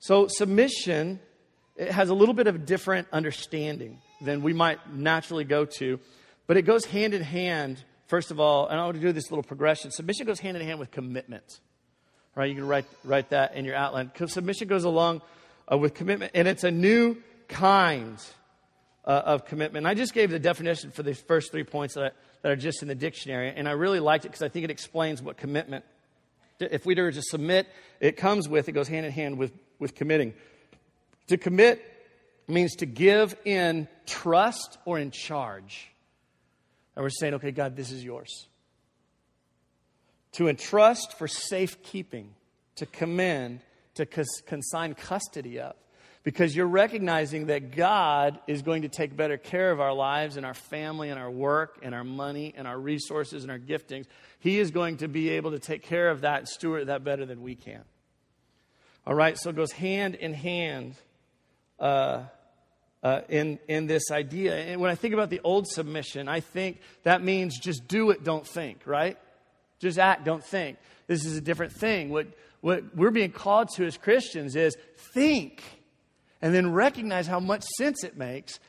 so, 0.00 0.26
submission 0.28 1.20
it 1.76 1.90
has 1.90 2.08
a 2.08 2.14
little 2.14 2.34
bit 2.34 2.46
of 2.46 2.54
a 2.54 2.58
different 2.58 3.08
understanding 3.12 4.00
than 4.20 4.42
we 4.42 4.52
might 4.52 4.94
naturally 4.94 5.44
go 5.44 5.64
to, 5.64 5.98
but 6.46 6.56
it 6.56 6.62
goes 6.62 6.84
hand 6.84 7.14
in 7.14 7.22
hand, 7.22 7.82
first 8.06 8.30
of 8.30 8.38
all, 8.38 8.68
and 8.68 8.78
I 8.78 8.84
want 8.84 8.96
to 8.96 9.00
do 9.00 9.12
this 9.12 9.30
little 9.30 9.42
progression. 9.42 9.90
Submission 9.90 10.26
goes 10.26 10.38
hand 10.38 10.56
in 10.56 10.62
hand 10.62 10.78
with 10.78 10.90
commitment. 10.90 11.60
Right? 12.36 12.48
You 12.48 12.54
can 12.54 12.66
write, 12.66 12.86
write 13.04 13.30
that 13.30 13.54
in 13.54 13.64
your 13.64 13.76
outline. 13.76 14.10
Submission 14.26 14.68
goes 14.68 14.84
along 14.84 15.22
uh, 15.70 15.78
with 15.78 15.94
commitment, 15.94 16.32
and 16.34 16.46
it's 16.46 16.64
a 16.64 16.70
new 16.70 17.16
kind 17.48 18.18
uh, 19.04 19.22
of 19.24 19.46
commitment. 19.46 19.84
And 19.84 19.88
I 19.88 19.94
just 19.94 20.14
gave 20.14 20.30
the 20.30 20.38
definition 20.38 20.90
for 20.90 21.02
the 21.02 21.14
first 21.14 21.50
three 21.50 21.64
points 21.64 21.94
that, 21.94 22.04
I, 22.04 22.10
that 22.44 22.52
are 22.52 22.56
just 22.56 22.82
in 22.82 22.88
the 22.88 22.94
dictionary, 22.94 23.50
and 23.56 23.66
I 23.66 23.72
really 23.72 24.00
liked 24.00 24.26
it 24.26 24.28
because 24.28 24.42
I 24.42 24.50
think 24.50 24.64
it 24.64 24.70
explains 24.70 25.22
what 25.22 25.38
commitment, 25.38 25.82
if 26.60 26.84
we 26.84 26.94
were 26.94 27.10
to 27.10 27.22
submit, 27.22 27.66
it 28.00 28.18
comes 28.18 28.50
with, 28.50 28.68
it 28.68 28.72
goes 28.72 28.86
hand 28.86 29.06
in 29.06 29.12
hand 29.12 29.38
with, 29.38 29.50
with 29.78 29.94
committing. 29.94 30.34
To 31.28 31.38
commit 31.38 31.82
means 32.46 32.76
to 32.76 32.86
give 32.86 33.34
in 33.46 33.88
trust 34.04 34.76
or 34.84 34.98
in 34.98 35.10
charge. 35.10 35.90
And 36.94 37.02
we're 37.02 37.08
saying, 37.08 37.32
okay, 37.32 37.50
God, 37.50 37.76
this 37.76 37.90
is 37.90 38.04
yours. 38.04 38.46
To 40.32 40.48
entrust 40.48 41.16
for 41.16 41.26
safekeeping, 41.26 42.34
to 42.76 42.84
commend, 42.84 43.60
to 43.94 44.04
consign 44.04 44.92
custody 44.92 45.60
of. 45.60 45.76
Because 46.24 46.56
you're 46.56 46.66
recognizing 46.66 47.46
that 47.46 47.76
God 47.76 48.40
is 48.46 48.62
going 48.62 48.82
to 48.82 48.88
take 48.88 49.14
better 49.14 49.36
care 49.36 49.70
of 49.70 49.78
our 49.78 49.92
lives 49.92 50.38
and 50.38 50.46
our 50.46 50.54
family 50.54 51.10
and 51.10 51.20
our 51.20 51.30
work 51.30 51.78
and 51.82 51.94
our 51.94 52.02
money 52.02 52.54
and 52.56 52.66
our 52.66 52.78
resources 52.78 53.44
and 53.44 53.52
our 53.52 53.58
giftings. 53.58 54.06
He 54.40 54.58
is 54.58 54.70
going 54.70 54.96
to 54.98 55.08
be 55.08 55.28
able 55.30 55.50
to 55.50 55.58
take 55.58 55.82
care 55.82 56.08
of 56.08 56.22
that 56.22 56.48
steward 56.48 56.86
that 56.86 57.04
better 57.04 57.26
than 57.26 57.42
we 57.42 57.54
can. 57.54 57.82
All 59.06 59.14
right, 59.14 59.36
so 59.38 59.50
it 59.50 59.56
goes 59.56 59.70
hand 59.72 60.14
in 60.14 60.32
hand 60.32 60.94
uh, 61.78 62.22
uh, 63.02 63.20
in, 63.28 63.58
in 63.68 63.86
this 63.86 64.10
idea. 64.10 64.56
And 64.56 64.80
when 64.80 64.90
I 64.90 64.94
think 64.94 65.12
about 65.12 65.28
the 65.28 65.42
old 65.44 65.66
submission, 65.66 66.26
I 66.26 66.40
think 66.40 66.80
that 67.02 67.22
means 67.22 67.58
just 67.58 67.86
do 67.86 68.08
it, 68.10 68.24
don't 68.24 68.46
think, 68.46 68.86
right? 68.86 69.18
Just 69.78 69.98
act, 69.98 70.24
don't 70.24 70.42
think. 70.42 70.78
This 71.06 71.26
is 71.26 71.36
a 71.36 71.42
different 71.42 71.74
thing. 71.74 72.08
What, 72.08 72.28
what 72.62 72.96
we're 72.96 73.10
being 73.10 73.30
called 73.30 73.68
to 73.76 73.84
as 73.84 73.98
Christians 73.98 74.56
is 74.56 74.74
think 75.12 75.62
and 76.44 76.54
then 76.54 76.70
recognize 76.72 77.26
how 77.26 77.40
much 77.40 77.64
sense 77.78 78.04
it 78.04 78.18
makes 78.18 78.60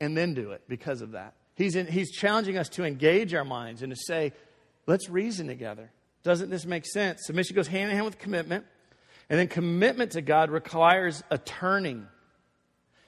and 0.00 0.16
then 0.16 0.32
do 0.32 0.52
it 0.52 0.62
because 0.68 1.02
of 1.02 1.10
that. 1.12 1.34
He's, 1.54 1.76
in, 1.76 1.86
he's 1.86 2.10
challenging 2.10 2.56
us 2.56 2.70
to 2.70 2.84
engage 2.84 3.34
our 3.34 3.44
minds 3.44 3.82
and 3.82 3.94
to 3.94 4.00
say, 4.06 4.32
let's 4.86 5.10
reason 5.10 5.46
together. 5.46 5.90
Doesn't 6.22 6.48
this 6.48 6.64
make 6.64 6.86
sense? 6.86 7.26
Submission 7.26 7.56
goes 7.56 7.66
hand 7.66 7.90
in 7.90 7.96
hand 7.96 8.06
with 8.06 8.18
commitment. 8.18 8.64
And 9.28 9.38
then 9.38 9.48
commitment 9.48 10.12
to 10.12 10.22
God 10.22 10.48
requires 10.50 11.22
a 11.30 11.36
turning. 11.36 12.06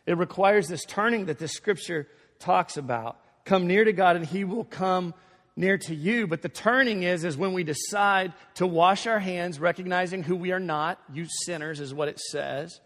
It 0.04 0.18
requires 0.18 0.68
this 0.68 0.84
turning 0.84 1.24
that 1.24 1.38
this 1.38 1.52
scripture 1.52 2.06
talks 2.38 2.76
about. 2.76 3.18
Come 3.46 3.66
near 3.66 3.82
to 3.82 3.94
God 3.94 4.16
and 4.16 4.26
he 4.26 4.44
will 4.44 4.64
come 4.64 5.14
near 5.56 5.78
to 5.78 5.94
you. 5.94 6.26
But 6.26 6.42
the 6.42 6.50
turning 6.50 7.02
is, 7.02 7.24
is 7.24 7.38
when 7.38 7.54
we 7.54 7.64
decide 7.64 8.34
to 8.56 8.66
wash 8.66 9.06
our 9.06 9.20
hands, 9.20 9.58
recognizing 9.58 10.22
who 10.22 10.36
we 10.36 10.52
are 10.52 10.60
not, 10.60 11.00
you 11.10 11.24
sinners 11.46 11.80
is 11.80 11.94
what 11.94 12.08
it 12.08 12.20
says. 12.20 12.78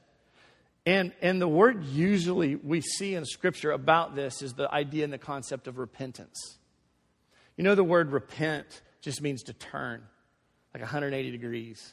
And, 0.86 1.12
and 1.20 1.42
the 1.42 1.48
word 1.48 1.84
usually 1.84 2.54
we 2.54 2.80
see 2.80 3.16
in 3.16 3.24
scripture 3.24 3.72
about 3.72 4.14
this 4.14 4.40
is 4.40 4.54
the 4.54 4.72
idea 4.72 5.02
and 5.02 5.12
the 5.12 5.18
concept 5.18 5.66
of 5.66 5.78
repentance. 5.78 6.58
You 7.56 7.64
know, 7.64 7.74
the 7.74 7.84
word 7.84 8.12
repent 8.12 8.82
just 9.00 9.20
means 9.20 9.42
to 9.44 9.52
turn, 9.52 10.02
like 10.72 10.82
180 10.82 11.32
degrees. 11.32 11.92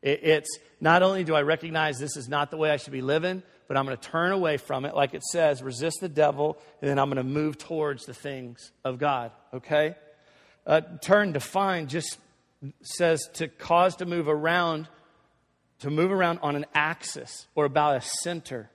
It, 0.00 0.20
it's 0.22 0.58
not 0.80 1.02
only 1.02 1.24
do 1.24 1.34
I 1.34 1.42
recognize 1.42 1.98
this 1.98 2.16
is 2.16 2.28
not 2.28 2.52
the 2.52 2.56
way 2.56 2.70
I 2.70 2.76
should 2.76 2.92
be 2.92 3.02
living, 3.02 3.42
but 3.66 3.76
I'm 3.76 3.84
going 3.84 3.96
to 3.96 4.08
turn 4.08 4.30
away 4.30 4.58
from 4.58 4.84
it, 4.84 4.94
like 4.94 5.14
it 5.14 5.24
says, 5.24 5.60
resist 5.62 5.98
the 6.00 6.08
devil, 6.08 6.56
and 6.80 6.88
then 6.88 6.98
I'm 7.00 7.08
going 7.08 7.24
to 7.24 7.24
move 7.24 7.58
towards 7.58 8.04
the 8.04 8.14
things 8.14 8.70
of 8.84 8.98
God, 8.98 9.32
okay? 9.54 9.96
Uh, 10.66 10.82
turn, 11.00 11.32
define, 11.32 11.88
just 11.88 12.18
says 12.82 13.28
to 13.34 13.48
cause 13.48 13.96
to 13.96 14.06
move 14.06 14.28
around, 14.28 14.88
to 15.80 15.90
move 15.90 16.12
around 16.12 16.38
on 16.42 16.56
an 16.56 16.66
axis 16.74 17.46
or 17.54 17.64
about 17.64 17.96
a 17.96 18.00
center, 18.00 18.70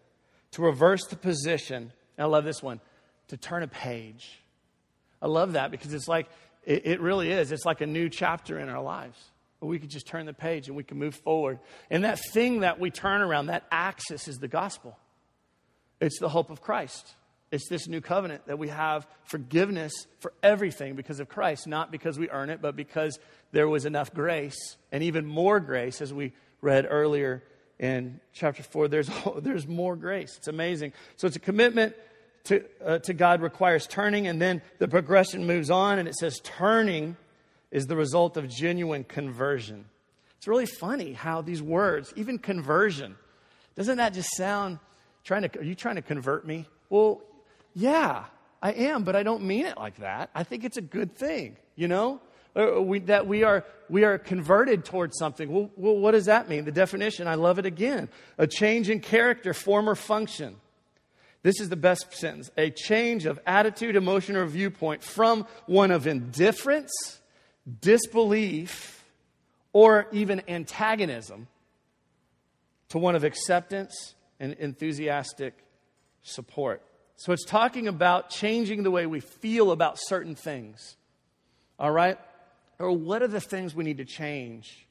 to 0.52 0.62
reverse 0.62 1.06
the 1.08 1.16
position. 1.16 1.92
And 2.18 2.24
I 2.24 2.26
love 2.26 2.44
this 2.44 2.62
one, 2.62 2.80
to 3.30 3.38
turn 3.38 3.64
a 3.64 3.68
page. 3.68 4.42
I 5.22 5.28
love 5.28 5.54
that 5.54 5.72
because 5.72 5.94
it's 5.94 6.08
like, 6.08 6.28
it, 6.64 6.86
it 6.86 7.02
really 7.02 7.32
is. 7.32 7.52
It's 7.52 7.66
like 7.66 7.82
a 7.82 7.88
new 7.88 8.10
chapter 8.10 8.60
in 8.60 8.70
our 8.70 8.82
lives 8.82 9.18
we 9.66 9.80
could 9.80 9.90
just 9.90 10.08
turn 10.08 10.26
the 10.26 10.34
page 10.34 10.68
and 10.68 10.78
we 10.78 10.84
can 10.84 10.98
move 10.98 11.16
forward. 11.16 11.60
And 11.90 12.04
that 12.04 12.20
thing 12.32 12.62
that 12.62 12.80
we 12.80 12.92
turn 12.92 13.22
around, 13.22 13.48
that 13.48 13.66
axis, 13.72 14.28
is 14.28 14.38
the 14.38 14.48
gospel. 14.48 14.98
It's 16.00 16.20
the 16.20 16.30
hope 16.30 16.50
of 16.50 16.62
Christ. 16.62 17.16
It's 17.52 17.70
this 17.70 17.88
new 17.88 18.02
covenant 18.02 18.48
that 18.48 18.60
we 18.60 18.70
have 18.70 19.08
forgiveness 19.24 19.94
for 20.20 20.34
everything 20.44 20.96
because 20.96 21.20
of 21.20 21.30
Christ, 21.30 21.68
not 21.68 21.92
because 21.92 22.20
we 22.20 22.30
earn 22.30 22.50
it, 22.50 22.62
but 22.62 22.76
because 22.76 23.20
there 23.52 23.68
was 23.68 23.86
enough 23.86 24.14
grace 24.14 24.78
and 24.92 25.04
even 25.04 25.26
more 25.26 25.60
grace, 25.60 26.02
as 26.02 26.14
we 26.14 26.34
read 26.66 26.88
earlier 26.90 27.44
in 27.80 28.20
chapter 28.34 28.64
4. 28.64 28.90
There's, 28.90 29.10
there's 29.38 29.68
more 29.68 29.96
grace. 29.96 30.36
It's 30.38 30.50
amazing. 30.50 30.92
So 31.16 31.28
it's 31.28 31.38
a 31.38 31.40
commitment 31.40 31.96
to, 32.46 32.66
uh, 32.84 33.00
to 33.00 33.14
God 33.14 33.42
requires 33.42 33.88
turning, 33.88 34.28
and 34.28 34.42
then 34.42 34.62
the 34.80 34.88
progression 34.88 35.48
moves 35.48 35.70
on, 35.70 36.00
and 36.00 36.08
it 36.08 36.16
says 36.16 36.40
turning 36.44 37.16
is 37.72 37.86
the 37.88 37.96
result 37.96 38.38
of 38.38 38.50
genuine 38.50 39.04
conversion. 39.04 39.86
It's 40.38 40.48
really 40.48 40.66
funny 40.66 41.14
how 41.14 41.42
these 41.42 41.62
words, 41.62 42.14
even 42.16 42.38
conversion, 42.38 43.16
doesn't 43.76 43.98
that 43.98 44.14
just 44.14 44.36
sound 44.36 44.80
trying 45.24 45.42
to, 45.42 45.60
are 45.60 45.64
you 45.64 45.76
trying 45.76 45.96
to 45.96 46.02
convert 46.02 46.46
me? 46.46 46.68
Well, 46.90 47.22
yeah, 47.74 48.26
I 48.62 48.72
am, 48.74 49.04
but 49.04 49.16
I 49.16 49.24
don't 49.24 49.44
mean 49.44 49.66
it 49.66 49.78
like 49.78 49.98
that. 49.98 50.30
I 50.36 50.44
think 50.44 50.64
it's 50.64 50.78
a 50.78 50.82
good 50.82 51.16
thing, 51.16 51.58
you 51.76 51.88
know? 51.88 52.22
Uh, 52.56 52.82
we, 52.82 53.00
that 53.00 53.28
we 53.28 53.44
are, 53.44 53.66
we 53.90 54.06
are 54.06 54.18
converted 54.18 54.86
towards 54.86 55.18
something. 55.18 55.52
Well, 55.52 55.70
well, 55.76 55.98
what 55.98 56.12
does 56.12 56.26
that 56.26 56.48
mean? 56.48 56.64
The 56.64 56.72
definition, 56.72 57.28
I 57.28 57.36
love 57.36 57.60
it 57.60 57.66
again. 57.66 58.08
A 58.38 58.48
change 58.48 58.90
in 58.90 59.02
character, 59.02 59.54
form, 59.54 59.90
or 59.90 59.96
function. 59.96 60.56
This 61.44 61.60
is 61.60 61.70
the 61.70 61.76
best 61.76 62.14
sentence. 62.14 62.50
A 62.58 62.72
change 62.72 63.26
of 63.26 63.40
attitude, 63.46 63.96
emotion, 63.96 64.36
or 64.36 64.46
viewpoint 64.46 65.04
from 65.04 65.46
one 65.66 65.92
of 65.92 66.08
indifference 66.08 67.20
disbelief, 67.82 69.04
or 69.74 70.08
even 70.12 70.42
antagonism 70.48 71.48
to 72.90 72.98
one 72.98 73.16
of 73.16 73.24
acceptance 73.24 74.14
and 74.40 74.54
enthusiastic 74.54 75.54
support. 76.22 76.82
So 77.18 77.34
it's 77.34 77.46
talking 77.46 77.88
about 77.88 78.30
changing 78.30 78.84
the 78.84 78.92
way 78.92 79.06
we 79.06 79.20
feel 79.20 79.72
about 79.72 79.98
certain 80.00 80.36
things. 80.36 80.96
All 81.80 81.92
right? 81.92 82.18
Or 82.80 82.92
what 82.92 83.22
are 83.22 83.28
the 83.28 83.42
things 83.42 83.74
we 83.74 83.84
need 83.84 83.98
to 83.98 84.06
change 84.06 84.86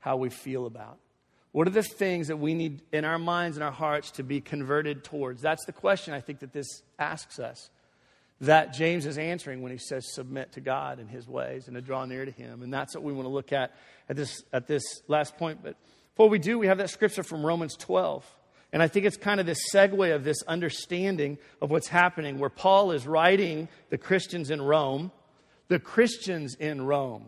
how 0.00 0.16
we 0.16 0.30
feel 0.30 0.66
about? 0.66 0.98
What 1.52 1.66
are 1.66 1.72
the 1.72 1.82
things 1.82 2.28
that 2.28 2.36
we 2.36 2.54
need 2.54 2.82
in 2.92 3.04
our 3.04 3.18
minds 3.18 3.56
and 3.56 3.64
our 3.64 3.72
hearts 3.72 4.12
to 4.12 4.22
be 4.22 4.40
converted 4.40 5.02
towards? 5.02 5.42
That's 5.42 5.64
the 5.64 5.72
question 5.72 6.14
I 6.14 6.20
think 6.20 6.40
that 6.40 6.52
this 6.52 6.82
asks 6.98 7.38
us 7.38 7.70
that 8.40 8.72
James 8.72 9.04
is 9.04 9.18
answering 9.18 9.60
when 9.60 9.72
he 9.72 9.78
says 9.78 10.12
submit 10.12 10.52
to 10.52 10.60
God 10.60 10.98
and 10.98 11.10
his 11.10 11.28
ways 11.28 11.66
and 11.66 11.74
to 11.74 11.82
draw 11.82 12.04
near 12.04 12.24
to 12.24 12.30
him. 12.30 12.62
And 12.62 12.72
that's 12.72 12.94
what 12.94 13.04
we 13.04 13.12
want 13.12 13.26
to 13.26 13.32
look 13.32 13.52
at 13.52 13.74
at 14.08 14.16
this, 14.16 14.42
at 14.52 14.66
this 14.66 14.82
last 15.08 15.36
point. 15.36 15.62
But 15.62 15.76
before 16.14 16.28
we 16.28 16.38
do, 16.38 16.58
we 16.58 16.66
have 16.68 16.78
that 16.78 16.90
scripture 16.90 17.22
from 17.22 17.44
Romans 17.44 17.76
12. 17.76 18.24
And 18.72 18.82
I 18.82 18.88
think 18.88 19.04
it's 19.04 19.16
kind 19.16 19.40
of 19.40 19.46
this 19.46 19.58
segue 19.74 20.14
of 20.14 20.22
this 20.22 20.42
understanding 20.44 21.38
of 21.60 21.70
what's 21.70 21.88
happening 21.88 22.38
where 22.38 22.50
Paul 22.50 22.92
is 22.92 23.06
writing 23.06 23.68
the 23.90 23.98
Christians 23.98 24.50
in 24.50 24.62
Rome, 24.62 25.10
the 25.70 25.78
Christians 25.78 26.56
in 26.56 26.82
Rome, 26.82 27.26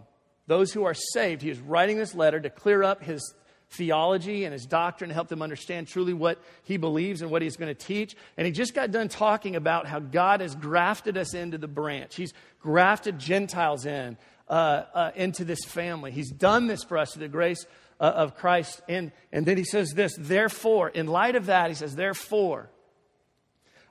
those 0.48 0.72
who 0.72 0.82
are 0.84 0.94
saved. 0.94 1.42
He 1.42 1.48
is 1.48 1.60
writing 1.60 1.96
this 1.96 2.12
letter 2.12 2.40
to 2.40 2.50
clear 2.50 2.82
up 2.82 3.04
his 3.04 3.34
theology 3.70 4.44
and 4.44 4.52
his 4.52 4.66
doctrine, 4.66 5.08
to 5.08 5.14
help 5.14 5.28
them 5.28 5.42
understand 5.42 5.86
truly 5.86 6.12
what 6.12 6.42
he 6.64 6.76
believes 6.76 7.22
and 7.22 7.30
what 7.30 7.40
he's 7.40 7.56
going 7.56 7.72
to 7.72 7.86
teach. 7.86 8.16
And 8.36 8.44
he 8.44 8.52
just 8.52 8.74
got 8.74 8.90
done 8.90 9.08
talking 9.08 9.54
about 9.54 9.86
how 9.86 10.00
God 10.00 10.40
has 10.40 10.56
grafted 10.56 11.16
us 11.16 11.34
into 11.34 11.56
the 11.56 11.68
branch. 11.68 12.16
He's 12.16 12.34
grafted 12.60 13.16
Gentiles 13.20 13.86
in 13.86 14.18
uh, 14.48 14.84
uh, 14.92 15.10
into 15.14 15.44
this 15.44 15.64
family. 15.64 16.10
He's 16.10 16.30
done 16.30 16.66
this 16.66 16.82
for 16.82 16.98
us 16.98 17.12
through 17.14 17.22
the 17.22 17.28
grace 17.28 17.64
uh, 18.00 18.06
of 18.06 18.36
Christ. 18.36 18.82
And, 18.88 19.12
and 19.30 19.46
then 19.46 19.56
he 19.56 19.64
says 19.64 19.92
this, 19.94 20.16
therefore, 20.18 20.88
in 20.88 21.06
light 21.06 21.36
of 21.36 21.46
that, 21.46 21.70
he 21.70 21.76
says, 21.76 21.94
therefore, 21.94 22.70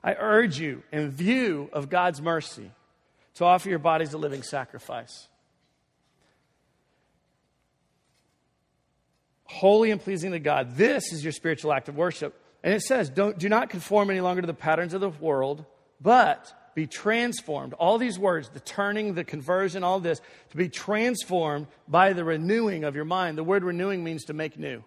I 0.04 0.14
urge 0.14 0.60
you, 0.60 0.82
in 0.92 1.10
view 1.10 1.70
of 1.72 1.88
God's 1.88 2.20
mercy, 2.20 2.70
to 3.34 3.44
offer 3.44 3.68
your 3.68 3.78
bodies 3.78 4.12
a 4.12 4.18
living 4.18 4.42
sacrifice. 4.42 5.28
Holy 9.44 9.90
and 9.90 10.00
pleasing 10.00 10.32
to 10.32 10.38
God. 10.38 10.76
This 10.76 11.12
is 11.12 11.22
your 11.22 11.32
spiritual 11.32 11.72
act 11.72 11.88
of 11.88 11.96
worship. 11.96 12.34
And 12.62 12.72
it 12.72 12.82
says, 12.82 13.10
Don't, 13.10 13.38
do 13.38 13.48
not 13.48 13.70
conform 13.70 14.10
any 14.10 14.20
longer 14.20 14.40
to 14.40 14.46
the 14.46 14.54
patterns 14.54 14.94
of 14.94 15.00
the 15.00 15.10
world, 15.10 15.64
but 16.00 16.52
be 16.74 16.86
transformed. 16.86 17.74
All 17.74 17.98
these 17.98 18.18
words, 18.18 18.48
the 18.48 18.60
turning, 18.60 19.14
the 19.14 19.24
conversion, 19.24 19.84
all 19.84 20.00
this, 20.00 20.20
to 20.50 20.56
be 20.56 20.68
transformed 20.68 21.66
by 21.86 22.12
the 22.12 22.24
renewing 22.24 22.84
of 22.84 22.96
your 22.96 23.04
mind. 23.04 23.36
The 23.36 23.44
word 23.44 23.62
renewing 23.62 24.02
means 24.02 24.24
to 24.24 24.32
make 24.32 24.58
new. 24.58 24.82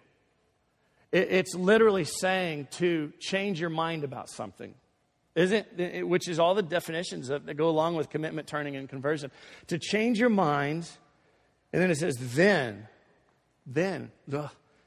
It, 1.12 1.28
it's 1.30 1.54
literally 1.54 2.04
saying 2.04 2.68
to 2.72 3.12
change 3.20 3.60
your 3.60 3.70
mind 3.70 4.04
about 4.04 4.28
something. 4.28 4.74
Isn't? 5.36 6.08
Which 6.08 6.28
is 6.28 6.38
all 6.38 6.54
the 6.54 6.62
definitions 6.62 7.28
that 7.28 7.56
go 7.56 7.68
along 7.68 7.94
with 7.94 8.08
commitment, 8.08 8.48
turning, 8.48 8.74
and 8.74 8.88
conversion. 8.88 9.30
To 9.66 9.78
change 9.78 10.18
your 10.18 10.30
mind, 10.30 10.88
and 11.74 11.82
then 11.82 11.90
it 11.90 11.98
says, 11.98 12.16
then, 12.34 12.88
then, 13.66 14.10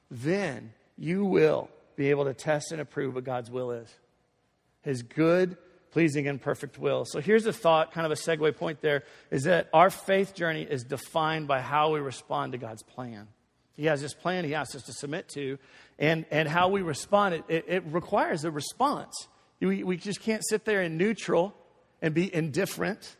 then 0.09 0.73
you 0.97 1.23
will 1.23 1.69
be 1.95 2.09
able 2.09 2.25
to 2.25 2.33
test 2.33 2.71
and 2.71 2.81
approve 2.81 3.13
what 3.13 3.25
God's 3.25 3.51
will 3.51 3.71
is. 3.71 3.93
His 4.81 5.03
good, 5.03 5.55
pleasing, 5.91 6.27
and 6.27 6.41
perfect 6.41 6.79
will. 6.79 7.05
So 7.05 7.19
here's 7.19 7.45
a 7.45 7.53
thought, 7.53 7.91
kind 7.91 8.07
of 8.07 8.11
a 8.11 8.15
segue 8.15 8.55
point 8.57 8.81
there, 8.81 9.03
is 9.29 9.43
that 9.43 9.69
our 9.71 9.91
faith 9.91 10.33
journey 10.33 10.63
is 10.63 10.83
defined 10.83 11.47
by 11.47 11.61
how 11.61 11.93
we 11.93 11.99
respond 11.99 12.53
to 12.53 12.57
God's 12.57 12.81
plan. 12.81 13.27
He 13.75 13.85
has 13.85 14.01
this 14.01 14.15
plan 14.15 14.45
he 14.45 14.55
asks 14.55 14.75
us 14.75 14.83
to 14.83 14.93
submit 14.93 15.29
to, 15.35 15.59
and, 15.99 16.25
and 16.31 16.49
how 16.49 16.69
we 16.69 16.81
respond, 16.81 17.35
it, 17.35 17.43
it, 17.47 17.65
it 17.67 17.83
requires 17.85 18.45
a 18.45 18.51
response. 18.51 19.27
We, 19.61 19.83
we 19.83 19.97
just 19.97 20.21
can't 20.21 20.43
sit 20.47 20.65
there 20.65 20.81
in 20.81 20.97
neutral 20.97 21.53
and 22.01 22.13
be 22.13 22.33
indifferent, 22.33 23.15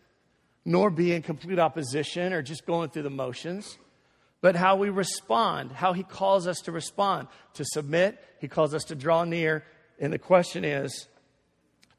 nor 0.65 0.89
be 0.89 1.13
in 1.13 1.21
complete 1.21 1.59
opposition 1.59 2.33
or 2.33 2.41
just 2.41 2.65
going 2.65 2.89
through 2.89 3.03
the 3.03 3.09
motions 3.09 3.77
but 4.41 4.55
how 4.55 4.77
we 4.77 4.89
respond, 4.89 5.71
how 5.71 5.93
He 5.93 6.03
calls 6.03 6.47
us 6.47 6.61
to 6.61 6.71
respond, 6.71 7.27
to 7.55 7.65
submit. 7.65 8.23
He 8.39 8.47
calls 8.47 8.73
us 8.73 8.85
to 8.85 8.95
draw 8.95 9.23
near. 9.23 9.63
And 9.99 10.13
the 10.13 10.19
question 10.19 10.63
is, 10.63 11.07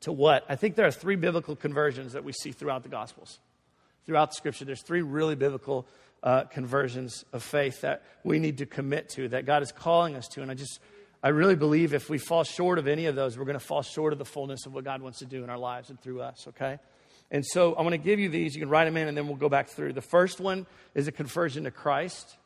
to 0.01 0.13
what? 0.13 0.47
I 0.49 0.57
think 0.57 0.77
there 0.77 0.87
are 0.87 0.93
three 0.93 1.17
biblical 1.17 1.55
conversions 1.55 2.15
that 2.15 2.25
we 2.25 2.33
see 2.33 2.53
throughout 2.53 2.83
the 2.83 2.89
Gospels. 2.89 3.39
Throughout 4.07 4.31
the 4.31 4.37
Scripture, 4.37 4.65
there's 4.65 4.83
three 4.83 5.03
really 5.03 5.35
biblical 5.35 5.87
uh, 6.23 6.45
conversions 6.45 7.25
of 7.33 7.43
faith 7.43 7.83
that 7.83 8.03
we 8.25 8.39
need 8.39 8.59
to 8.59 8.67
commit 8.67 9.11
to, 9.11 9.29
that 9.29 9.45
God 9.45 9.63
is 9.63 9.73
calling 9.73 10.17
us 10.17 10.27
to. 10.29 10.43
And 10.43 10.51
I 10.51 10.55
just, 10.55 10.81
I 11.23 11.29
really 11.29 11.57
believe 11.57 11.93
if 11.93 12.09
we 12.09 12.17
fall 12.17 12.45
short 12.45 12.79
of 12.79 12.89
any 12.89 13.07
of 13.07 13.15
those, 13.15 13.37
we're 13.37 13.45
going 13.45 13.59
to 13.59 13.65
fall 13.65 13.83
short 13.83 14.13
of 14.13 14.19
the 14.19 14.25
fullness 14.25 14.65
of 14.65 14.73
what 14.73 14.85
God 14.85 15.03
wants 15.03 15.19
to 15.19 15.27
do 15.27 15.45
in 15.45 15.51
our 15.51 15.59
lives 15.59 15.91
and 15.91 16.01
through 16.01 16.23
us, 16.23 16.47
okay? 16.49 16.79
And 17.31 17.45
so 17.45 17.75
I'm 17.77 17.87
going 17.87 17.91
to 17.91 17.99
give 17.99 18.19
you 18.19 18.31
these. 18.31 18.55
You 18.55 18.63
can 18.63 18.71
write 18.71 18.87
them 18.87 18.97
in, 18.97 19.07
and 19.07 19.17
then 19.17 19.27
we'll 19.27 19.37
go 19.37 19.51
back 19.51 19.69
through. 19.69 19.93
The 19.93 20.01
first 20.01 20.41
one 20.41 20.67
is 20.95 21.09
a 21.09 21.13
conversion 21.13 21.65
to 21.65 21.71
Christ, 21.71 22.37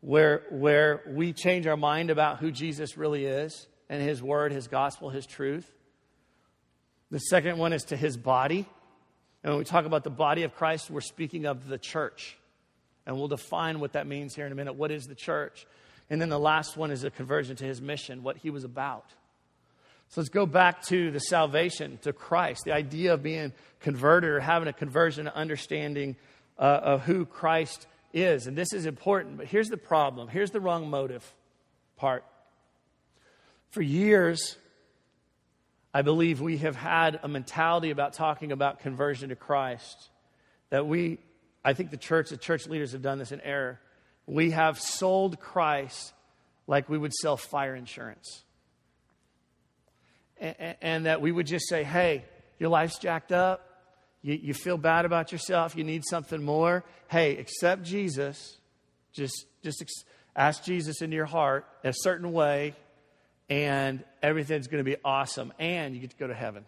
where, 0.00 0.44
where 0.50 1.02
we 1.08 1.32
change 1.32 1.66
our 1.66 1.76
mind 1.76 2.10
about 2.10 2.38
who 2.38 2.52
Jesus 2.52 2.96
really 2.96 3.26
is 3.26 3.66
and 3.88 4.00
his 4.00 4.22
word, 4.22 4.52
his 4.52 4.68
gospel, 4.68 5.10
his 5.10 5.26
truth. 5.26 5.70
The 7.10 7.18
second 7.18 7.58
one 7.58 7.72
is 7.72 7.84
to 7.84 7.96
his 7.96 8.16
body. 8.16 8.66
And 9.42 9.52
when 9.52 9.58
we 9.58 9.64
talk 9.64 9.86
about 9.86 10.04
the 10.04 10.10
body 10.10 10.44
of 10.44 10.54
Christ, 10.54 10.90
we're 10.90 11.00
speaking 11.00 11.46
of 11.46 11.66
the 11.66 11.78
church. 11.78 12.38
And 13.04 13.16
we'll 13.16 13.28
define 13.28 13.80
what 13.80 13.94
that 13.94 14.06
means 14.06 14.34
here 14.36 14.46
in 14.46 14.52
a 14.52 14.54
minute. 14.54 14.74
What 14.74 14.90
is 14.92 15.06
the 15.06 15.14
church? 15.16 15.66
And 16.10 16.20
then 16.20 16.28
the 16.28 16.38
last 16.38 16.76
one 16.76 16.90
is 16.90 17.04
a 17.04 17.10
conversion 17.10 17.56
to 17.56 17.64
his 17.64 17.80
mission, 17.80 18.22
what 18.22 18.36
he 18.36 18.50
was 18.50 18.64
about. 18.64 19.06
So 20.08 20.20
let's 20.20 20.28
go 20.28 20.44
back 20.44 20.82
to 20.86 21.12
the 21.12 21.20
salvation, 21.20 21.98
to 22.02 22.12
Christ, 22.12 22.62
the 22.64 22.72
idea 22.72 23.14
of 23.14 23.22
being 23.22 23.52
converted 23.78 24.30
or 24.30 24.40
having 24.40 24.66
a 24.66 24.72
conversion, 24.72 25.28
understanding 25.28 26.16
uh, 26.58 26.62
of 26.62 27.02
who 27.02 27.24
Christ 27.24 27.86
is. 28.12 28.48
And 28.48 28.58
this 28.58 28.72
is 28.72 28.86
important, 28.86 29.36
but 29.36 29.46
here's 29.46 29.68
the 29.68 29.76
problem. 29.76 30.26
Here's 30.26 30.50
the 30.50 30.60
wrong 30.60 30.90
motive 30.90 31.24
part. 31.96 32.24
For 33.70 33.82
years, 33.82 34.56
I 35.94 36.02
believe 36.02 36.40
we 36.40 36.58
have 36.58 36.74
had 36.74 37.20
a 37.22 37.28
mentality 37.28 37.90
about 37.90 38.14
talking 38.14 38.50
about 38.50 38.80
conversion 38.80 39.28
to 39.28 39.36
Christ 39.36 40.10
that 40.70 40.88
we, 40.88 41.18
I 41.64 41.72
think 41.72 41.92
the 41.92 41.96
church, 41.96 42.30
the 42.30 42.36
church 42.36 42.66
leaders 42.66 42.92
have 42.92 43.02
done 43.02 43.18
this 43.18 43.30
in 43.30 43.40
error. 43.42 43.80
We 44.26 44.50
have 44.50 44.78
sold 44.78 45.40
Christ 45.40 46.12
like 46.66 46.88
we 46.88 46.98
would 46.98 47.12
sell 47.12 47.36
fire 47.36 47.74
insurance 47.74 48.44
and, 50.40 50.76
and 50.80 51.06
that 51.06 51.20
we 51.20 51.30
would 51.30 51.46
just 51.46 51.68
say, 51.68 51.84
hey, 51.84 52.24
your 52.58 52.70
life's 52.70 52.98
jacked 52.98 53.32
up. 53.32 53.66
You, 54.22 54.34
you 54.34 54.54
feel 54.54 54.78
bad 54.78 55.04
about 55.04 55.32
yourself. 55.32 55.76
You 55.76 55.84
need 55.84 56.04
something 56.04 56.42
more. 56.42 56.84
Hey, 57.08 57.36
accept 57.36 57.82
Jesus. 57.82 58.58
Just, 59.12 59.46
just 59.62 59.82
ex- 59.82 60.04
ask 60.34 60.64
Jesus 60.64 61.02
into 61.02 61.16
your 61.16 61.26
heart 61.26 61.66
a 61.84 61.92
certain 61.92 62.32
way, 62.32 62.74
and 63.48 64.04
everything's 64.22 64.68
going 64.68 64.84
to 64.84 64.90
be 64.90 64.96
awesome. 65.04 65.52
And 65.58 65.94
you 65.94 66.00
get 66.00 66.10
to 66.10 66.16
go 66.16 66.26
to 66.26 66.34
heaven. 66.34 66.64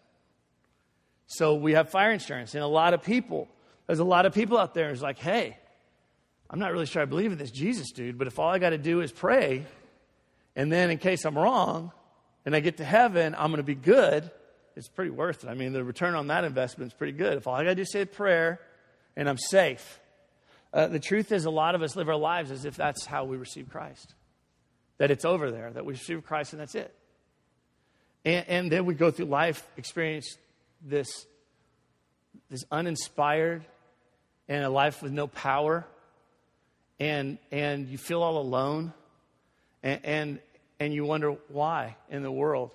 So 1.26 1.54
we 1.54 1.72
have 1.74 1.90
fire 1.90 2.12
insurance. 2.12 2.54
And 2.54 2.62
a 2.62 2.68
lot 2.68 2.94
of 2.94 3.02
people, 3.02 3.48
there's 3.86 4.00
a 4.00 4.04
lot 4.04 4.26
of 4.26 4.34
people 4.34 4.58
out 4.58 4.74
there 4.74 4.90
who's 4.90 5.02
like, 5.02 5.18
hey, 5.18 5.56
I'm 6.52 6.58
not 6.58 6.72
really 6.72 6.86
sure 6.86 7.00
I 7.00 7.06
believe 7.06 7.32
in 7.32 7.38
this 7.38 7.50
Jesus 7.50 7.90
dude, 7.92 8.18
but 8.18 8.26
if 8.26 8.38
all 8.38 8.50
I 8.50 8.58
got 8.58 8.70
to 8.70 8.78
do 8.78 9.00
is 9.00 9.10
pray, 9.10 9.64
and 10.54 10.70
then 10.70 10.90
in 10.90 10.98
case 10.98 11.24
I'm 11.24 11.36
wrong, 11.36 11.92
and 12.44 12.54
I 12.54 12.60
get 12.60 12.76
to 12.76 12.84
heaven, 12.84 13.34
I'm 13.34 13.50
going 13.50 13.56
to 13.56 13.62
be 13.62 13.74
good, 13.74 14.30
it's 14.76 14.88
pretty 14.88 15.10
worth 15.10 15.44
it. 15.44 15.48
I 15.48 15.54
mean, 15.54 15.72
the 15.72 15.82
return 15.82 16.14
on 16.14 16.26
that 16.28 16.44
investment 16.44 16.92
is 16.92 16.94
pretty 16.94 17.14
good. 17.14 17.38
If 17.38 17.46
all 17.46 17.54
I 17.54 17.62
got 17.62 17.70
to 17.70 17.74
do 17.74 17.82
is 17.82 17.92
say 17.92 18.02
a 18.02 18.06
prayer 18.06 18.60
and 19.16 19.28
I'm 19.28 19.38
safe. 19.38 20.00
Uh, 20.72 20.86
the 20.86 21.00
truth 21.00 21.32
is, 21.32 21.44
a 21.44 21.50
lot 21.50 21.74
of 21.74 21.82
us 21.82 21.96
live 21.96 22.08
our 22.08 22.16
lives 22.16 22.50
as 22.50 22.64
if 22.64 22.76
that's 22.76 23.04
how 23.04 23.24
we 23.24 23.36
receive 23.36 23.68
Christ. 23.68 24.14
That 24.98 25.10
it's 25.10 25.24
over 25.24 25.50
there, 25.50 25.70
that 25.70 25.84
we 25.84 25.92
receive 25.92 26.24
Christ 26.24 26.52
and 26.52 26.60
that's 26.60 26.74
it. 26.74 26.94
And, 28.24 28.48
and 28.48 28.72
then 28.72 28.86
we 28.86 28.94
go 28.94 29.10
through 29.10 29.26
life, 29.26 29.66
experience 29.76 30.36
this, 30.82 31.26
this 32.48 32.64
uninspired 32.70 33.64
and 34.48 34.64
a 34.64 34.70
life 34.70 35.02
with 35.02 35.12
no 35.12 35.26
power, 35.26 35.86
and, 37.00 37.38
and 37.50 37.88
you 37.88 37.98
feel 37.98 38.22
all 38.22 38.38
alone. 38.38 38.92
And, 39.82 40.00
and, 40.04 40.38
and 40.78 40.94
you 40.94 41.04
wonder 41.04 41.36
why 41.48 41.96
in 42.10 42.22
the 42.22 42.32
world. 42.32 42.70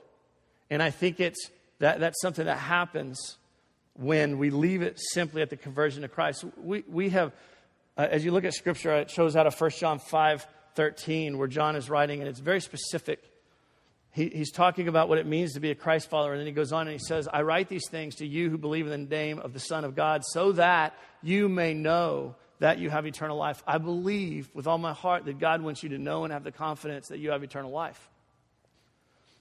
And 0.70 0.84
I 0.84 0.92
think 0.92 1.20
it's 1.20 1.50
that, 1.80 2.00
that's 2.00 2.22
something 2.22 2.46
that 2.46 2.58
happens 2.58 3.38
when 3.94 4.38
we 4.38 4.50
leave 4.50 4.82
it 4.82 5.00
simply 5.14 5.42
at 5.42 5.50
the 5.50 5.58
conversion 5.58 6.04
to 6.04 6.08
Christ. 6.08 6.46
We, 6.62 6.84
we 6.88 7.10
have, 7.10 7.34
uh, 7.98 8.08
as 8.10 8.24
you 8.24 8.32
look 8.32 8.44
at 8.44 8.54
scripture, 8.54 8.96
it 8.96 9.10
shows 9.10 9.36
out 9.36 9.48
of 9.48 9.60
1 9.60 9.72
John 9.72 10.00
5 10.00 10.48
13, 10.76 11.40
where 11.40 11.48
John 11.48 11.76
is 11.76 11.90
writing, 11.90 12.20
and 12.20 12.30
it's 12.30 12.40
very 12.40 12.62
specific. 12.62 13.20
He, 14.12 14.30
he's 14.30 14.52
talking 14.52 14.88
about 14.88 15.10
what 15.10 15.18
it 15.18 15.26
means 15.26 15.54
to 15.54 15.60
be 15.60 15.72
a 15.72 15.76
Christ 15.76 16.08
follower, 16.08 16.34
and 16.34 16.40
then 16.40 16.46
he 16.46 16.54
goes 16.54 16.72
on 16.72 16.82
and 16.82 16.92
he 16.92 17.04
says, 17.04 17.28
I 17.28 17.42
write 17.42 17.68
these 17.68 17.90
things 17.90 18.16
to 18.18 18.28
you 18.28 18.52
who 18.52 18.60
believe 18.60 18.86
in 18.86 18.92
the 18.92 19.16
name 19.16 19.40
of 19.40 19.54
the 19.54 19.60
Son 19.60 19.84
of 19.84 19.96
God, 19.96 20.24
so 20.24 20.52
that 20.52 20.94
you 21.24 21.50
may 21.50 21.74
know 21.74 22.36
that 22.60 22.80
you 22.80 22.90
have 22.90 23.06
eternal 23.06 23.38
life. 23.38 23.62
I 23.68 23.78
believe 23.78 24.50
with 24.54 24.68
all 24.68 24.78
my 24.78 24.94
heart 24.94 25.26
that 25.26 25.40
God 25.40 25.62
wants 25.62 25.84
you 25.84 25.90
to 25.90 25.98
know 25.98 26.24
and 26.24 26.34
have 26.34 26.44
the 26.44 26.52
confidence 26.52 27.10
that 27.10 27.20
you 27.20 27.32
have 27.32 27.44
eternal 27.44 27.72
life. 27.72 28.10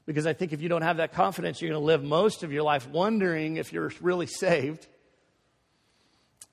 Because 0.04 0.26
I 0.26 0.34
think 0.34 0.52
if 0.52 0.60
you 0.60 0.68
don't 0.68 0.82
have 0.82 0.98
that 0.98 1.12
confidence, 1.12 1.60
you're 1.60 1.70
going 1.70 1.80
to 1.80 1.84
live 1.84 2.04
most 2.04 2.42
of 2.42 2.52
your 2.52 2.62
life 2.62 2.88
wondering 2.88 3.56
if 3.56 3.72
you're 3.72 3.90
really 4.00 4.26
saved. 4.26 4.86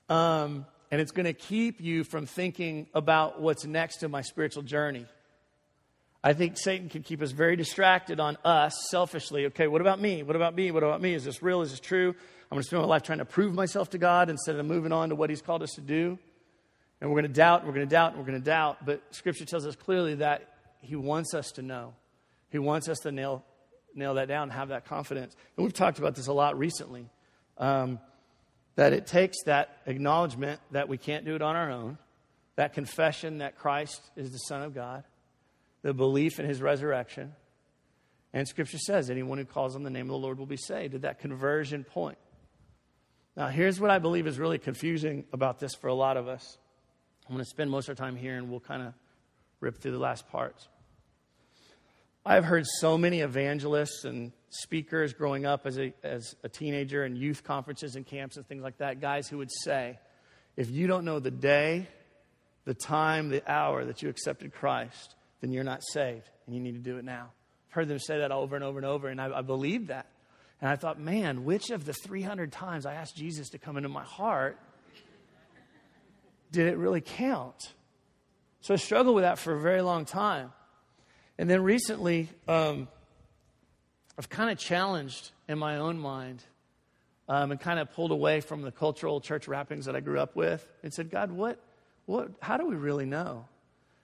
Um, 0.08 0.66
and 0.90 1.00
it's 1.00 1.12
going 1.12 1.26
to 1.26 1.32
keep 1.32 1.80
you 1.80 2.04
from 2.04 2.26
thinking 2.26 2.88
about 2.94 3.40
what's 3.40 3.64
next 3.64 4.02
in 4.02 4.10
my 4.10 4.22
spiritual 4.22 4.62
journey. 4.62 5.06
I 6.22 6.32
think 6.32 6.56
Satan 6.56 6.88
can 6.88 7.02
keep 7.02 7.20
us 7.20 7.32
very 7.32 7.54
distracted 7.54 8.18
on 8.18 8.38
us 8.44 8.74
selfishly. 8.90 9.46
Okay, 9.46 9.66
what 9.66 9.82
about 9.82 10.00
me? 10.00 10.22
What 10.22 10.36
about 10.36 10.54
me? 10.54 10.70
What 10.70 10.82
about 10.82 11.02
me? 11.02 11.14
Is 11.14 11.24
this 11.24 11.42
real? 11.42 11.60
Is 11.60 11.70
this 11.70 11.80
true? 11.80 12.08
I'm 12.10 12.56
going 12.56 12.62
to 12.62 12.66
spend 12.66 12.82
my 12.82 12.88
life 12.88 13.02
trying 13.02 13.18
to 13.18 13.24
prove 13.24 13.54
myself 13.54 13.90
to 13.90 13.98
God 13.98 14.30
instead 14.30 14.56
of 14.56 14.64
moving 14.64 14.90
on 14.90 15.10
to 15.10 15.14
what 15.14 15.30
He's 15.30 15.42
called 15.42 15.62
us 15.62 15.72
to 15.72 15.80
do. 15.80 16.18
And 17.04 17.12
we're 17.12 17.20
going 17.20 17.30
to 17.30 17.36
doubt, 17.36 17.60
and 17.60 17.68
we're 17.68 17.74
going 17.74 17.86
to 17.86 17.94
doubt, 17.94 18.12
and 18.12 18.18
we're 18.18 18.26
going 18.26 18.40
to 18.40 18.44
doubt. 18.46 18.86
But 18.86 19.02
Scripture 19.10 19.44
tells 19.44 19.66
us 19.66 19.76
clearly 19.76 20.14
that 20.14 20.48
He 20.80 20.96
wants 20.96 21.34
us 21.34 21.52
to 21.52 21.62
know. 21.62 21.92
He 22.48 22.58
wants 22.58 22.88
us 22.88 23.00
to 23.00 23.12
nail, 23.12 23.44
nail 23.94 24.14
that 24.14 24.26
down, 24.26 24.48
have 24.48 24.68
that 24.68 24.86
confidence. 24.86 25.36
And 25.58 25.66
we've 25.66 25.74
talked 25.74 25.98
about 25.98 26.14
this 26.14 26.28
a 26.28 26.32
lot 26.32 26.56
recently. 26.56 27.10
Um, 27.58 27.98
that 28.76 28.94
it 28.94 29.06
takes 29.06 29.36
that 29.44 29.82
acknowledgement 29.84 30.62
that 30.70 30.88
we 30.88 30.96
can't 30.96 31.26
do 31.26 31.34
it 31.34 31.42
on 31.42 31.56
our 31.56 31.70
own, 31.70 31.98
that 32.56 32.72
confession 32.72 33.36
that 33.38 33.58
Christ 33.58 34.00
is 34.16 34.30
the 34.30 34.38
Son 34.38 34.62
of 34.62 34.74
God, 34.74 35.04
the 35.82 35.92
belief 35.92 36.40
in 36.40 36.46
his 36.46 36.62
resurrection. 36.62 37.34
And 38.32 38.48
Scripture 38.48 38.78
says 38.78 39.10
anyone 39.10 39.36
who 39.36 39.44
calls 39.44 39.76
on 39.76 39.82
the 39.82 39.90
name 39.90 40.06
of 40.06 40.12
the 40.12 40.16
Lord 40.16 40.38
will 40.38 40.46
be 40.46 40.56
saved 40.56 40.94
at 40.94 41.02
that 41.02 41.18
conversion 41.18 41.84
point. 41.84 42.16
Now, 43.36 43.48
here's 43.48 43.78
what 43.78 43.90
I 43.90 43.98
believe 43.98 44.26
is 44.26 44.38
really 44.38 44.58
confusing 44.58 45.26
about 45.34 45.58
this 45.58 45.74
for 45.74 45.88
a 45.88 45.94
lot 45.94 46.16
of 46.16 46.28
us. 46.28 46.56
I'm 47.26 47.34
going 47.34 47.44
to 47.44 47.48
spend 47.48 47.70
most 47.70 47.88
of 47.88 47.98
our 47.98 48.04
time 48.04 48.16
here 48.16 48.36
and 48.36 48.50
we'll 48.50 48.60
kind 48.60 48.82
of 48.82 48.92
rip 49.60 49.78
through 49.78 49.92
the 49.92 49.98
last 49.98 50.28
parts. 50.28 50.68
I've 52.26 52.44
heard 52.44 52.64
so 52.66 52.96
many 52.96 53.20
evangelists 53.20 54.04
and 54.04 54.32
speakers 54.50 55.12
growing 55.12 55.46
up 55.46 55.66
as 55.66 55.78
a, 55.78 55.92
as 56.02 56.34
a 56.42 56.48
teenager 56.48 57.02
and 57.04 57.16
youth 57.16 57.44
conferences 57.44 57.96
and 57.96 58.06
camps 58.06 58.36
and 58.36 58.46
things 58.46 58.62
like 58.62 58.78
that, 58.78 59.00
guys 59.00 59.28
who 59.28 59.38
would 59.38 59.50
say, 59.50 59.98
if 60.56 60.70
you 60.70 60.86
don't 60.86 61.04
know 61.04 61.18
the 61.18 61.30
day, 61.30 61.88
the 62.64 62.74
time, 62.74 63.28
the 63.28 63.42
hour 63.50 63.84
that 63.84 64.02
you 64.02 64.08
accepted 64.08 64.52
Christ, 64.52 65.14
then 65.40 65.50
you're 65.50 65.64
not 65.64 65.82
saved 65.82 66.28
and 66.46 66.54
you 66.54 66.60
need 66.60 66.72
to 66.72 66.90
do 66.90 66.98
it 66.98 67.04
now. 67.04 67.30
I've 67.68 67.74
heard 67.74 67.88
them 67.88 67.98
say 67.98 68.18
that 68.18 68.32
over 68.32 68.54
and 68.54 68.64
over 68.64 68.78
and 68.78 68.86
over, 68.86 69.08
and 69.08 69.20
I, 69.20 69.38
I 69.38 69.42
believed 69.42 69.88
that. 69.88 70.06
And 70.60 70.70
I 70.70 70.76
thought, 70.76 70.98
man, 70.98 71.44
which 71.44 71.70
of 71.70 71.84
the 71.84 71.92
300 71.92 72.52
times 72.52 72.86
I 72.86 72.94
asked 72.94 73.16
Jesus 73.16 73.50
to 73.50 73.58
come 73.58 73.76
into 73.76 73.88
my 73.88 74.04
heart 74.04 74.58
did 76.50 76.66
it 76.66 76.76
really 76.76 77.00
count? 77.00 77.72
So 78.60 78.74
I 78.74 78.76
struggled 78.76 79.14
with 79.14 79.24
that 79.24 79.38
for 79.38 79.54
a 79.54 79.60
very 79.60 79.82
long 79.82 80.04
time. 80.04 80.52
And 81.36 81.50
then 81.50 81.62
recently, 81.62 82.28
um, 82.48 82.88
I've 84.18 84.28
kind 84.28 84.50
of 84.50 84.58
challenged 84.58 85.32
in 85.48 85.58
my 85.58 85.78
own 85.78 85.98
mind 85.98 86.42
um, 87.28 87.50
and 87.50 87.60
kind 87.60 87.78
of 87.78 87.92
pulled 87.92 88.12
away 88.12 88.40
from 88.40 88.62
the 88.62 88.70
cultural 88.70 89.20
church 89.20 89.48
wrappings 89.48 89.86
that 89.86 89.96
I 89.96 90.00
grew 90.00 90.20
up 90.20 90.36
with 90.36 90.66
and 90.82 90.92
said, 90.92 91.10
God, 91.10 91.32
what, 91.32 91.58
what, 92.06 92.30
how 92.40 92.56
do 92.56 92.66
we 92.66 92.76
really 92.76 93.06
know? 93.06 93.46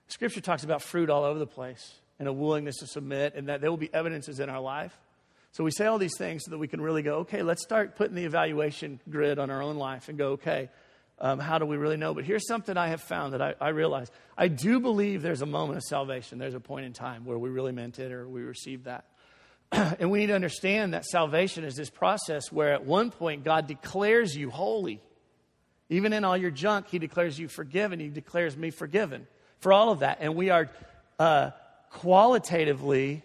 Scripture 0.07 0.41
talks 0.41 0.63
about 0.63 0.81
fruit 0.81 1.09
all 1.09 1.23
over 1.23 1.39
the 1.39 1.47
place 1.47 1.95
and 2.19 2.27
a 2.27 2.33
willingness 2.33 2.77
to 2.77 2.87
submit, 2.87 3.33
and 3.33 3.49
that 3.49 3.61
there 3.61 3.71
will 3.71 3.77
be 3.77 3.91
evidences 3.91 4.39
in 4.39 4.47
our 4.47 4.59
life. 4.59 4.95
So 5.53 5.63
we 5.63 5.71
say 5.71 5.87
all 5.87 5.97
these 5.97 6.17
things 6.17 6.43
so 6.45 6.51
that 6.51 6.59
we 6.59 6.67
can 6.67 6.79
really 6.79 7.01
go, 7.01 7.19
okay, 7.19 7.41
let's 7.41 7.63
start 7.63 7.95
putting 7.95 8.15
the 8.15 8.25
evaluation 8.25 8.99
grid 9.09 9.39
on 9.39 9.49
our 9.49 9.63
own 9.63 9.77
life 9.77 10.07
and 10.07 10.17
go, 10.17 10.33
okay, 10.33 10.69
um, 11.21 11.37
how 11.37 11.59
do 11.59 11.67
we 11.67 11.77
really 11.77 11.97
know? 11.97 12.15
But 12.15 12.25
here's 12.25 12.47
something 12.47 12.75
I 12.75 12.87
have 12.87 13.01
found 13.01 13.33
that 13.33 13.43
I, 13.43 13.53
I 13.61 13.69
realize. 13.69 14.09
I 14.35 14.47
do 14.47 14.79
believe 14.79 15.21
there's 15.21 15.43
a 15.43 15.45
moment 15.45 15.77
of 15.77 15.83
salvation. 15.83 16.39
There's 16.39 16.55
a 16.55 16.59
point 16.59 16.87
in 16.87 16.93
time 16.93 17.25
where 17.25 17.37
we 17.37 17.49
really 17.49 17.71
meant 17.71 17.99
it 17.99 18.11
or 18.11 18.27
we 18.27 18.41
received 18.41 18.85
that. 18.85 19.05
and 19.71 20.09
we 20.09 20.19
need 20.19 20.27
to 20.27 20.35
understand 20.35 20.95
that 20.95 21.05
salvation 21.05 21.63
is 21.63 21.75
this 21.75 21.91
process 21.91 22.51
where 22.51 22.73
at 22.73 22.85
one 22.85 23.11
point 23.11 23.43
God 23.43 23.67
declares 23.67 24.35
you 24.35 24.49
holy. 24.49 24.99
Even 25.89 26.11
in 26.11 26.23
all 26.23 26.35
your 26.35 26.49
junk, 26.49 26.87
He 26.87 26.97
declares 26.97 27.37
you 27.37 27.47
forgiven. 27.47 27.99
He 27.99 28.09
declares 28.09 28.57
me 28.57 28.71
forgiven 28.71 29.27
for 29.59 29.71
all 29.71 29.91
of 29.91 29.99
that. 29.99 30.17
And 30.21 30.33
we 30.33 30.49
are 30.49 30.71
uh, 31.19 31.51
qualitatively 31.91 33.21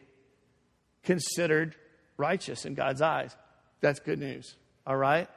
considered 1.02 1.74
righteous 2.18 2.66
in 2.66 2.74
God's 2.74 3.00
eyes. 3.00 3.34
That's 3.80 4.00
good 4.00 4.18
news, 4.18 4.54
all 4.86 4.96
right? 4.96 5.30